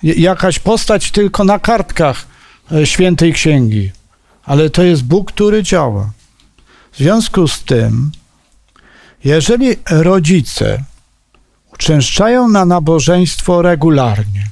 jakaś 0.03 0.59
postać 0.59 1.11
tylko 1.11 1.45
na 1.45 1.59
kartkach 1.59 2.27
e, 2.73 2.87
świętej 2.87 3.33
księgi, 3.33 3.91
ale 4.45 4.71
to 4.71 4.83
jest 4.83 5.05
Bóg, 5.05 5.33
który 5.33 5.63
działa. 5.63 6.11
W 6.93 6.97
związku 6.99 7.49
z 7.49 7.63
tym, 7.65 8.13
jeżeli 9.25 9.77
rodzice 9.91 10.85
uczęszczają 11.83 12.49
na 12.49 12.65
nabożeństwo 12.65 13.63
regularnie, 13.63 14.47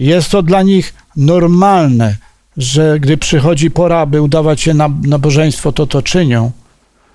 jest 0.00 0.30
to 0.30 0.42
dla 0.42 0.62
nich 0.62 0.94
normalne, 1.16 2.16
że 2.56 3.00
gdy 3.00 3.16
przychodzi 3.16 3.70
pora, 3.70 3.98
aby 3.98 4.22
udawać 4.22 4.60
się 4.60 4.74
na 4.74 4.88
nabożeństwo, 5.02 5.72
to 5.72 5.86
to 5.86 6.02
czynią, 6.02 6.52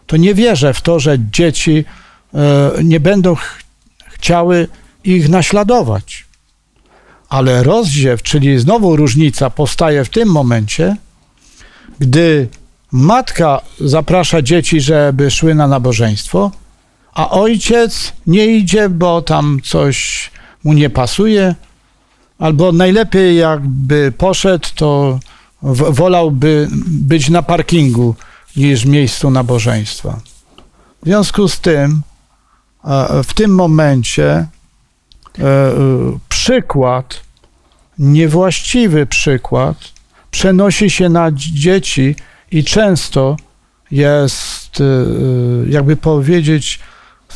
to 0.08 0.18
nie 0.18 0.34
wierzę 0.34 0.74
w 0.74 0.82
to, 0.82 1.00
że 1.00 1.18
dzieci 1.32 1.86
e, 2.34 2.72
nie 2.84 3.00
będą 3.00 3.36
ch 3.36 3.64
chciały 4.08 4.68
ich 5.04 5.30
naśladować. 5.30 6.26
Ale 7.30 7.64
rozdziew, 7.64 8.24
czyli 8.24 8.60
znowu 8.60 8.96
różnica 8.96 9.50
powstaje 9.50 10.06
w 10.06 10.10
tym 10.10 10.30
momencie, 10.30 10.96
gdy 12.00 12.48
matka 12.92 13.62
zaprasza 13.80 14.42
dzieci, 14.42 14.82
żeby 14.82 15.32
szły 15.32 15.56
na 15.56 15.68
nabożeństwo, 15.68 16.52
a 17.14 17.30
ojciec 17.30 18.14
nie 18.28 18.46
idzie, 18.46 18.90
bo 18.90 19.22
tam 19.22 19.60
coś 19.64 20.32
mu 20.64 20.74
nie 20.74 20.90
pasuje, 20.90 21.56
albo 22.40 22.72
najlepiej 22.72 23.38
jakby 23.38 24.14
poszedł, 24.18 24.68
to 24.76 25.20
wolałby 25.90 26.68
być 26.88 27.30
na 27.30 27.42
parkingu 27.42 28.16
niż 28.56 28.86
w 28.86 28.90
miejscu 28.90 29.32
nabożeństwa. 29.32 30.20
W 31.02 31.06
związku 31.06 31.48
z 31.48 31.60
tym, 31.60 32.02
w 33.24 33.34
tym 33.34 33.56
momencie 33.56 34.28
e, 34.30 34.48
przykład, 36.30 37.22
niewłaściwy 38.00 39.06
przykład, 39.06 39.78
przenosi 40.32 40.90
się 40.90 41.10
na 41.10 41.32
dzieci 41.32 42.16
i 42.52 42.64
często 42.64 43.38
jest, 43.92 44.82
e, 44.82 44.84
jakby 45.70 45.96
powiedzieć, 45.96 46.80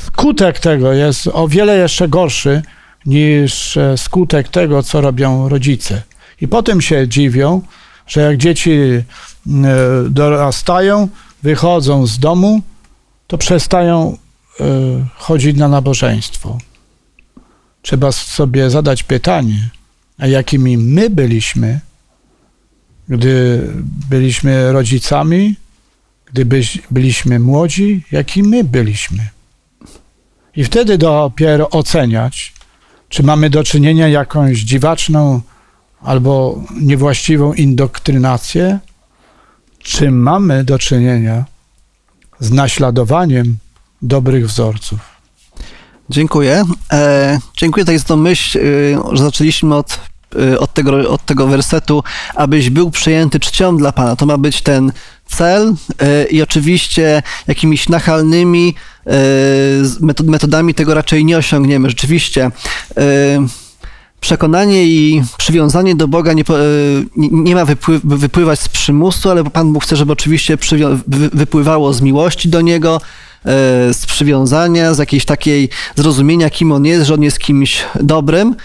skutek 0.05 0.59
tego 0.59 0.93
jest 0.93 1.27
o 1.33 1.47
wiele 1.47 1.77
jeszcze 1.77 2.07
gorszy 2.07 2.61
niż 3.05 3.77
e, 3.77 3.97
skutek 3.97 4.49
tego, 4.49 4.83
co 4.83 5.01
robią 5.01 5.49
rodzice. 5.49 6.01
I 6.41 6.47
potem 6.47 6.81
się 6.81 7.07
dziwią, 7.07 7.61
że 8.07 8.21
jak 8.21 8.37
dzieci 8.37 8.79
dorastają, 10.09 11.07
wychodzą 11.43 12.07
z 12.07 12.19
domu, 12.19 12.61
to 13.27 13.37
przestają 13.37 14.17
chodzić 15.15 15.57
na 15.57 15.67
nabożeństwo. 15.67 16.57
Trzeba 17.81 18.11
sobie 18.11 18.69
zadać 18.69 19.03
pytanie, 19.03 19.69
a 20.17 20.27
jakimi 20.27 20.77
my 20.77 21.09
byliśmy, 21.09 21.79
gdy 23.09 23.67
byliśmy 24.09 24.71
rodzicami, 24.71 25.55
gdy 26.25 26.45
byliśmy 26.91 27.39
młodzi, 27.39 28.03
jaki 28.11 28.43
my 28.43 28.63
byliśmy. 28.63 29.36
I 30.57 30.63
wtedy 30.63 30.97
dopiero 30.97 31.69
oceniać, 31.69 32.53
czy 33.09 33.23
mamy 33.23 33.49
do 33.49 33.63
czynienia 33.63 34.07
jakąś 34.07 34.59
dziwaczną 34.59 35.41
albo 36.01 36.63
niewłaściwą 36.81 37.53
indoktrynację, 37.53 38.79
czy 39.79 40.11
mamy 40.11 40.63
do 40.63 40.79
czynienia 40.79 41.45
z 42.39 42.51
naśladowaniem 42.51 43.57
dobrych 44.01 44.47
wzorców. 44.47 44.99
Dziękuję. 46.09 46.63
E, 46.91 47.39
dziękuję 47.57 47.85
tutaj 47.85 47.99
za 47.99 48.05
tą 48.05 48.17
myśl, 48.17 48.57
y, 48.57 48.97
że 49.11 49.23
zaczęliśmy 49.23 49.75
od 49.75 49.99
y, 50.35 50.59
od 50.59 50.73
tego, 50.73 51.09
od 51.09 51.25
tego 51.25 51.47
wersetu, 51.47 52.03
abyś 52.35 52.69
był 52.69 52.91
przyjęty 52.91 53.39
czcią 53.39 53.77
dla 53.77 53.91
Pana. 53.91 54.15
To 54.15 54.25
ma 54.25 54.37
być 54.37 54.61
ten 54.61 54.91
cel 55.25 55.73
y, 56.01 56.25
i 56.25 56.41
oczywiście 56.41 57.23
jakimiś 57.47 57.89
nachalnymi 57.89 58.75
metodami 60.23 60.73
tego 60.73 60.93
raczej 60.93 61.25
nie 61.25 61.37
osiągniemy. 61.37 61.89
Rzeczywiście 61.89 62.45
y, 62.47 63.01
przekonanie 64.19 64.85
i 64.85 65.23
przywiązanie 65.37 65.95
do 65.95 66.07
Boga 66.07 66.33
nie, 66.33 66.41
y, 66.43 66.45
nie- 67.17 67.55
ma 67.55 67.65
wypły, 67.65 67.99
wypływać 68.03 68.59
z 68.59 68.69
przymusu, 68.69 69.29
ale 69.29 69.43
Pan 69.43 69.73
Bóg 69.73 69.83
chce, 69.83 69.95
żeby 69.95 70.11
oczywiście 70.11 70.57
wypływało 71.33 71.93
z 71.93 72.01
miłości 72.01 72.49
do 72.49 72.61
Niego, 72.61 73.01
z 73.93 74.05
przywiązania, 74.05 74.93
z 74.93 74.97
jakiejś 74.97 75.25
takiej 75.25 75.69
zrozumienia, 75.95 76.49
kim 76.49 76.71
On 76.71 76.85
jest, 76.85 77.07
że 77.07 77.13
On 77.13 77.23
jest 77.23 77.39
kimś 77.39 77.85
dobrym. 78.01 78.55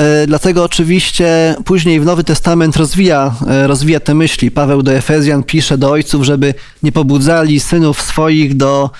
Y, 0.00 0.26
Dlatego 0.26 0.64
oczywiście 0.64 1.54
później 1.64 2.00
w 2.00 2.04
Nowy 2.04 2.24
Testament 2.24 2.76
rozwija, 2.76 3.34
y, 3.64 3.66
rozwija 3.66 4.00
te 4.00 4.14
myśli. 4.14 4.50
Paweł 4.50 4.82
do 4.82 4.92
Efezjan 4.92 5.42
pisze 5.42 5.78
do 5.78 5.90
ojców, 5.90 6.24
żeby 6.24 6.54
nie 6.82 6.92
pobudzali 6.92 7.60
synów 7.60 8.02
swoich 8.02 8.56
do, 8.56 8.90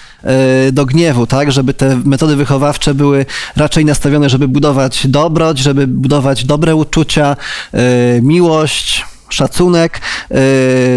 y, 0.68 0.72
do 0.72 0.86
gniewu, 0.86 1.26
tak? 1.26 1.52
Żeby 1.52 1.74
te 1.74 1.96
metody 2.04 2.36
wychowawcze 2.36 2.94
były 2.94 3.26
raczej 3.56 3.84
nastawione, 3.84 4.28
żeby 4.28 4.48
budować 4.48 5.06
dobroć, 5.06 5.58
żeby 5.58 5.86
budować 5.86 6.44
dobre 6.44 6.76
uczucia, 6.76 7.36
miłość, 8.22 9.04
szacunek 9.32 10.00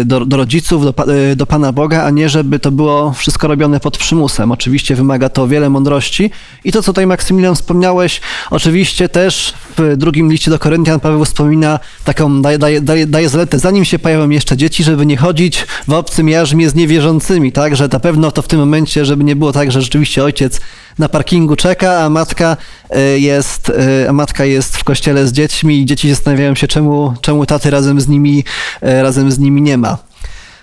y, 0.00 0.04
do, 0.04 0.26
do 0.26 0.36
rodziców, 0.36 0.84
do, 0.84 1.12
y, 1.12 1.36
do 1.36 1.46
Pana 1.46 1.72
Boga, 1.72 2.04
a 2.04 2.10
nie 2.10 2.28
żeby 2.28 2.58
to 2.58 2.70
było 2.70 3.12
wszystko 3.12 3.48
robione 3.48 3.80
pod 3.80 3.98
przymusem. 3.98 4.52
Oczywiście 4.52 4.94
wymaga 4.94 5.28
to 5.28 5.48
wiele 5.48 5.70
mądrości 5.70 6.30
i 6.64 6.72
to, 6.72 6.82
co 6.82 6.92
tutaj 6.92 7.06
Maksymilian 7.06 7.54
wspomniałeś, 7.54 8.20
oczywiście 8.50 9.08
też 9.08 9.54
w 9.78 9.96
drugim 9.96 10.30
liście 10.30 10.50
do 10.50 10.58
Koryntian 10.58 11.00
Paweł 11.00 11.24
wspomina 11.24 11.78
taką, 12.04 12.42
daje, 12.42 12.58
daje, 12.58 12.80
daje, 12.80 13.06
daje 13.06 13.28
zaletę, 13.28 13.58
zanim 13.58 13.84
się 13.84 13.98
pojawią 13.98 14.28
jeszcze 14.28 14.56
dzieci, 14.56 14.84
żeby 14.84 15.06
nie 15.06 15.16
chodzić 15.16 15.66
w 15.88 15.92
obcym 15.92 16.28
jarzmie 16.28 16.70
z 16.70 16.74
niewierzącymi, 16.74 17.52
tak, 17.52 17.76
że 17.76 17.88
na 17.92 18.00
pewno 18.00 18.30
to 18.30 18.42
w 18.42 18.48
tym 18.48 18.60
momencie, 18.60 19.04
żeby 19.04 19.24
nie 19.24 19.36
było 19.36 19.52
tak, 19.52 19.72
że 19.72 19.82
rzeczywiście 19.82 20.24
ojciec 20.24 20.60
na 20.98 21.08
parkingu 21.08 21.56
czeka, 21.56 22.00
a 22.00 22.10
matka 22.10 22.56
y, 22.96 23.20
jest, 23.20 23.68
y, 23.68 24.08
a 24.08 24.12
matka 24.12 24.44
jest 24.44 24.76
w 24.76 24.84
kościele 24.84 25.26
z 25.26 25.32
dziećmi 25.32 25.80
i 25.80 25.86
dzieci 25.86 26.10
zastanawiają 26.10 26.54
się, 26.54 26.68
czemu, 26.68 27.14
czemu 27.20 27.46
taty 27.46 27.70
razem 27.70 28.00
z 28.00 28.08
nimi, 28.08 28.44
y, 28.82 29.02
razem 29.02 29.32
z 29.32 29.38
nimi 29.38 29.62
nie 29.62 29.78
ma. 29.78 29.98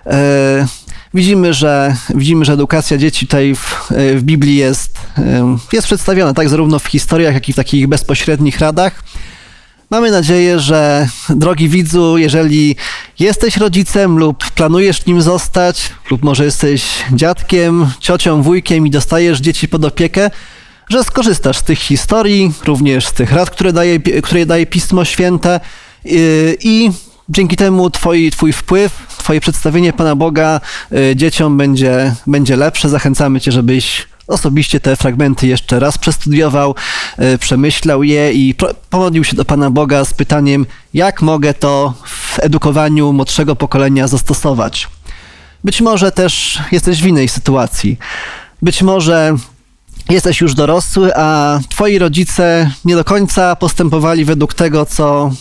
E, 0.05 0.67
Widzimy, 1.13 1.53
że, 1.53 1.95
widzimy, 2.15 2.45
że 2.45 2.53
edukacja 2.53 2.97
dzieci 2.97 3.27
tutaj 3.27 3.55
w, 3.55 3.91
w 4.15 4.21
Biblii 4.23 4.55
jest, 4.55 4.99
jest 5.73 5.88
przedstawiona 5.88 6.34
tak 6.34 6.49
zarówno 6.49 6.79
w 6.79 6.86
historiach, 6.86 7.34
jak 7.34 7.49
i 7.49 7.53
w 7.53 7.55
takich 7.55 7.88
bezpośrednich 7.88 8.59
radach. 8.59 9.03
Mamy 9.94 10.12
nadzieję, 10.12 10.60
że 10.60 11.08
drogi 11.30 11.70
widzu, 11.70 12.18
jeżeli 12.18 12.76
jesteś 13.20 13.58
rodzicem 13.58 14.18
lub 14.18 14.52
planujesz 14.52 15.06
nim 15.06 15.22
zostać, 15.22 15.89
lub 16.12 16.24
może 16.24 16.46
jesteś 16.46 16.84
dziadkiem, 17.12 17.88
ciocią, 18.00 18.41
wujkiem 18.41 18.88
i 18.88 18.89
dostajesz 18.89 19.39
dzieci 19.39 19.68
pod 19.68 19.86
opiekę, 19.86 20.32
że 20.89 21.04
skorzystasz 21.04 21.58
z 21.58 21.64
tych 21.64 21.80
historii, 21.80 22.52
również 22.66 23.08
z 23.08 23.14
tych 23.14 23.32
rad, 23.32 23.50
które 23.50 23.74
daje, 23.74 24.00
które 24.00 24.46
daje 24.46 24.66
Pismo 24.66 25.06
Święte 25.06 25.60
yy, 26.06 26.58
i 26.64 26.91
dzięki 27.30 27.56
temu 27.56 27.89
twoi, 27.89 28.32
twój 28.32 28.54
wpływ, 28.54 28.91
twoje 29.18 29.41
przedstawienie 29.41 29.94
Pana 29.94 30.16
Boga 30.16 30.62
yy, 30.91 31.16
dzieciom 31.16 31.58
będzie, 31.58 32.16
będzie 32.28 32.56
lepsze. 32.56 32.89
Zachęcamy 32.89 33.41
cię, 33.41 33.52
żebyś 33.52 34.08
osobiście 34.28 34.80
te 34.80 34.95
fragmenty 34.95 35.47
jeszcze 35.47 35.80
raz 35.80 35.97
przestudiował, 35.97 36.76
yy, 37.17 37.38
przemyślał 37.38 38.03
je 38.03 38.34
i 38.34 38.55
pomodlił 38.89 39.24
się 39.24 39.36
do 39.36 39.45
Pana 39.45 39.71
Boga 39.71 40.05
z 40.05 40.13
pytaniem, 40.13 40.65
jak 40.93 41.21
mogę 41.21 41.53
to 41.53 41.93
w 42.05 42.39
edukowaniu 42.39 43.13
młodszego 43.13 43.55
pokolenia 43.55 44.07
zastosować. 44.07 44.88
Być 45.63 45.82
może 45.82 46.11
też 46.11 46.59
jesteś 46.71 47.03
w 47.03 47.07
innej 47.07 47.28
sytuacji. 47.30 47.97
Być 48.61 48.82
może 48.82 49.36
jesteś 50.09 50.41
już 50.41 50.53
dorosły, 50.53 51.15
a 51.15 51.59
twoi 51.69 51.99
rodzice 51.99 52.71
nie 52.86 52.95
do 52.95 53.03
końca 53.03 53.55
postępowali 53.55 54.26
według 54.26 54.53
tego, 54.53 54.86
co. 54.86 55.32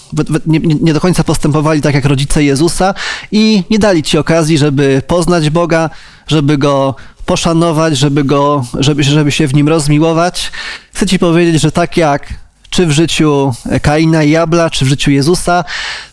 nie 0.47 0.59
nie 0.59 0.95
do 0.95 1.01
końca 1.01 1.25
postępowali 1.25 1.81
tak 1.81 1.95
jak 1.95 2.05
rodzice 2.05 2.45
Jezusa 2.45 2.95
i 3.33 3.65
nie 3.71 3.79
dali 3.79 4.03
ci 4.03 4.19
okazji, 4.19 4.59
żeby 4.59 5.03
poznać 5.07 5.51
Boga, 5.51 5.91
żeby 6.27 6.59
go 6.59 6.95
poszanować, 7.33 7.99
żeby 7.99 8.25
go, 8.25 8.65
żeby, 8.79 9.03
żeby 9.03 9.33
się 9.33 9.47
w 9.47 9.55
nim 9.55 9.69
rozmiłować. 9.69 10.53
Chcę 10.93 11.07
ci 11.07 11.19
powiedzieć, 11.19 11.63
że 11.63 11.73
tak 11.73 11.97
jak 11.97 12.35
czy 12.71 12.87
w 12.87 12.91
życiu 12.91 13.55
Kaina 13.83 14.23
i 14.23 14.37
Abla, 14.37 14.71
czy 14.71 14.85
w 14.85 14.89
życiu 14.89 15.11
Jezusa. 15.11 15.65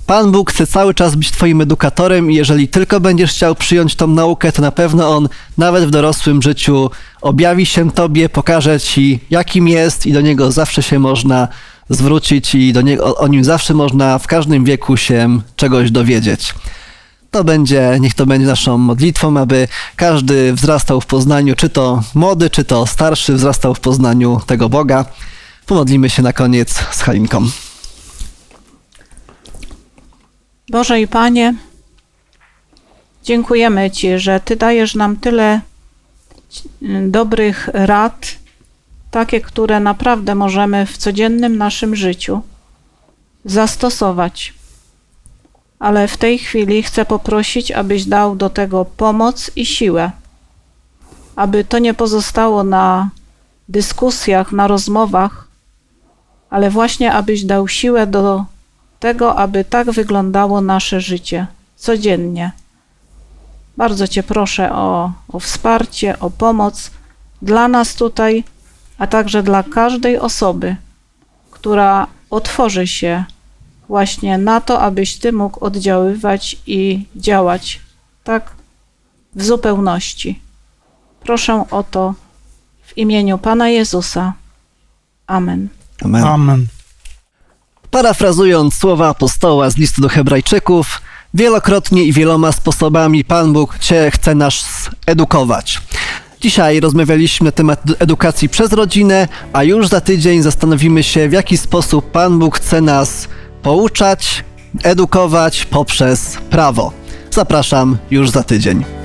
Pan 0.06 0.32
Bóg 0.32 0.52
chce 0.52 0.68
cały 0.68 0.94
czas 0.94 1.16
być 1.16 1.32
Twoim 1.32 1.62
edukatorem 1.62 2.32
i 2.32 2.36
jeżeli 2.36 2.68
tylko 2.68 3.00
będziesz 3.00 3.32
chciał 3.32 3.56
przyjąć 3.56 3.96
tą 3.96 4.08
naukę, 4.08 4.52
to 4.52 4.62
na 4.62 4.72
pewno 4.72 5.10
On 5.10 5.30
nawet 5.58 5.86
w 5.86 5.90
dorosłym 5.90 6.42
życiu 6.42 6.90
objawi 7.22 7.66
się 7.66 7.92
Tobie, 7.92 8.30
pokaże 8.30 8.80
Ci, 8.80 9.20
jakim 9.30 9.68
jest 9.68 10.06
i 10.06 10.14
do 10.14 10.22
Niego 10.22 10.52
zawsze 10.52 10.84
się 10.84 11.00
można 11.00 11.48
zwrócić 11.90 12.56
i 12.56 12.74
do 12.74 12.82
niego, 12.82 13.16
o 13.16 13.28
Nim 13.28 13.44
zawsze 13.44 13.74
można 13.74 14.20
w 14.20 14.28
każdym 14.28 14.64
wieku 14.64 14.98
się 14.98 15.40
czegoś 15.56 15.92
dowiedzieć. 15.92 16.54
To 17.32 17.44
będzie, 17.44 17.98
niech 18.00 18.14
to 18.14 18.26
będzie 18.26 18.48
naszą 18.48 18.78
modlitwą, 18.78 19.38
aby 19.38 19.68
każdy 19.96 20.54
wzrastał 20.54 21.02
w 21.02 21.06
poznaniu, 21.06 21.56
czy 21.56 21.70
to 21.70 22.04
młody, 22.16 22.50
czy 22.50 22.64
to 22.64 22.86
starszy, 22.86 23.34
wzrastał 23.34 23.76
w 23.76 23.80
poznaniu 23.80 24.42
tego 24.48 24.70
Boga. 24.70 25.06
Pomodlimy 25.66 26.10
się 26.10 26.22
na 26.22 26.34
koniec 26.34 26.74
z 26.92 27.02
Halinką. 27.02 27.48
Boże 30.70 31.02
i 31.02 31.08
Panie, 31.08 31.56
dziękujemy 33.24 33.92
Ci, 33.92 34.20
że 34.20 34.40
Ty 34.40 34.56
dajesz 34.56 34.96
nam 34.96 35.16
tyle 35.18 35.62
dobrych 37.08 37.70
rad, 37.74 38.36
takie, 39.12 39.42
które 39.42 39.80
naprawdę 39.80 40.36
możemy 40.36 40.86
w 40.86 40.98
codziennym 40.98 41.58
naszym 41.58 41.96
życiu 41.96 42.42
zastosować. 43.46 44.59
Ale 45.80 46.08
w 46.08 46.18
tej 46.18 46.40
chwili 46.40 46.84
chcę 46.84 47.06
poprosić, 47.06 47.72
abyś 47.72 48.06
dał 48.06 48.36
do 48.36 48.50
tego 48.50 48.86
pomoc 48.86 49.52
i 49.56 49.66
siłę, 49.66 50.12
aby 51.36 51.64
to 51.64 51.80
nie 51.80 51.94
pozostało 51.94 52.64
na 52.64 53.10
dyskusjach, 53.70 54.52
na 54.52 54.68
rozmowach, 54.68 55.48
ale 56.50 56.70
właśnie 56.70 57.14
abyś 57.14 57.44
dał 57.44 57.68
siłę 57.68 58.08
do 58.08 58.46
tego, 59.00 59.36
aby 59.36 59.66
tak 59.66 59.92
wyglądało 59.92 60.62
nasze 60.62 61.02
życie 61.02 61.48
codziennie. 61.76 62.52
Bardzo 63.78 64.08
Cię 64.08 64.24
proszę 64.24 64.74
o, 64.74 65.12
o 65.28 65.40
wsparcie, 65.40 66.20
o 66.20 66.30
pomoc 66.30 66.92
dla 67.42 67.68
nas 67.68 67.96
tutaj, 67.96 68.44
a 68.98 69.08
także 69.08 69.44
dla 69.44 69.64
każdej 69.64 70.18
osoby, 70.18 70.76
która 71.52 72.08
otworzy 72.30 72.88
się 72.88 73.24
właśnie 73.90 74.38
na 74.38 74.62
to, 74.62 74.82
abyś 74.82 75.16
Ty 75.16 75.32
mógł 75.32 75.66
oddziaływać 75.66 76.58
i 76.68 77.06
działać 77.16 77.80
tak 78.24 78.52
w 79.36 79.44
zupełności. 79.44 80.40
Proszę 81.24 81.66
o 81.72 81.84
to 81.84 82.14
w 82.82 82.98
imieniu 82.98 83.38
Pana 83.38 83.70
Jezusa. 83.70 84.34
Amen. 85.28 85.68
Amen. 86.02 86.24
Amen. 86.24 86.68
Parafrazując 87.92 88.74
słowa 88.74 89.10
apostoła 89.10 89.70
z 89.70 89.78
listu 89.78 90.02
do 90.02 90.10
Hebrajczyków, 90.10 91.02
wielokrotnie 91.34 92.04
i 92.04 92.14
wieloma 92.14 92.52
sposobami 92.52 93.26
Pan 93.26 93.54
Bóg 93.54 93.80
Cię 93.80 94.12
chce 94.12 94.36
nas 94.36 94.90
edukować. 95.06 95.82
Dzisiaj 96.42 96.80
rozmawialiśmy 96.80 97.46
na 97.46 97.52
temat 97.52 97.84
edukacji 98.00 98.50
przez 98.50 98.74
rodzinę, 98.74 99.28
a 99.54 99.64
już 99.64 99.88
za 99.88 100.02
tydzień 100.02 100.42
zastanowimy 100.42 101.04
się, 101.04 101.30
w 101.30 101.34
jaki 101.34 101.58
sposób 101.58 102.12
Pan 102.12 102.40
Bóg 102.40 102.58
chce 102.58 102.82
nas 102.82 103.28
pouczać, 103.64 104.44
edukować 104.84 105.66
poprzez 105.66 106.38
prawo. 106.50 106.92
Zapraszam 107.32 107.98
już 108.12 108.30
za 108.30 108.44
tydzień. 108.44 108.99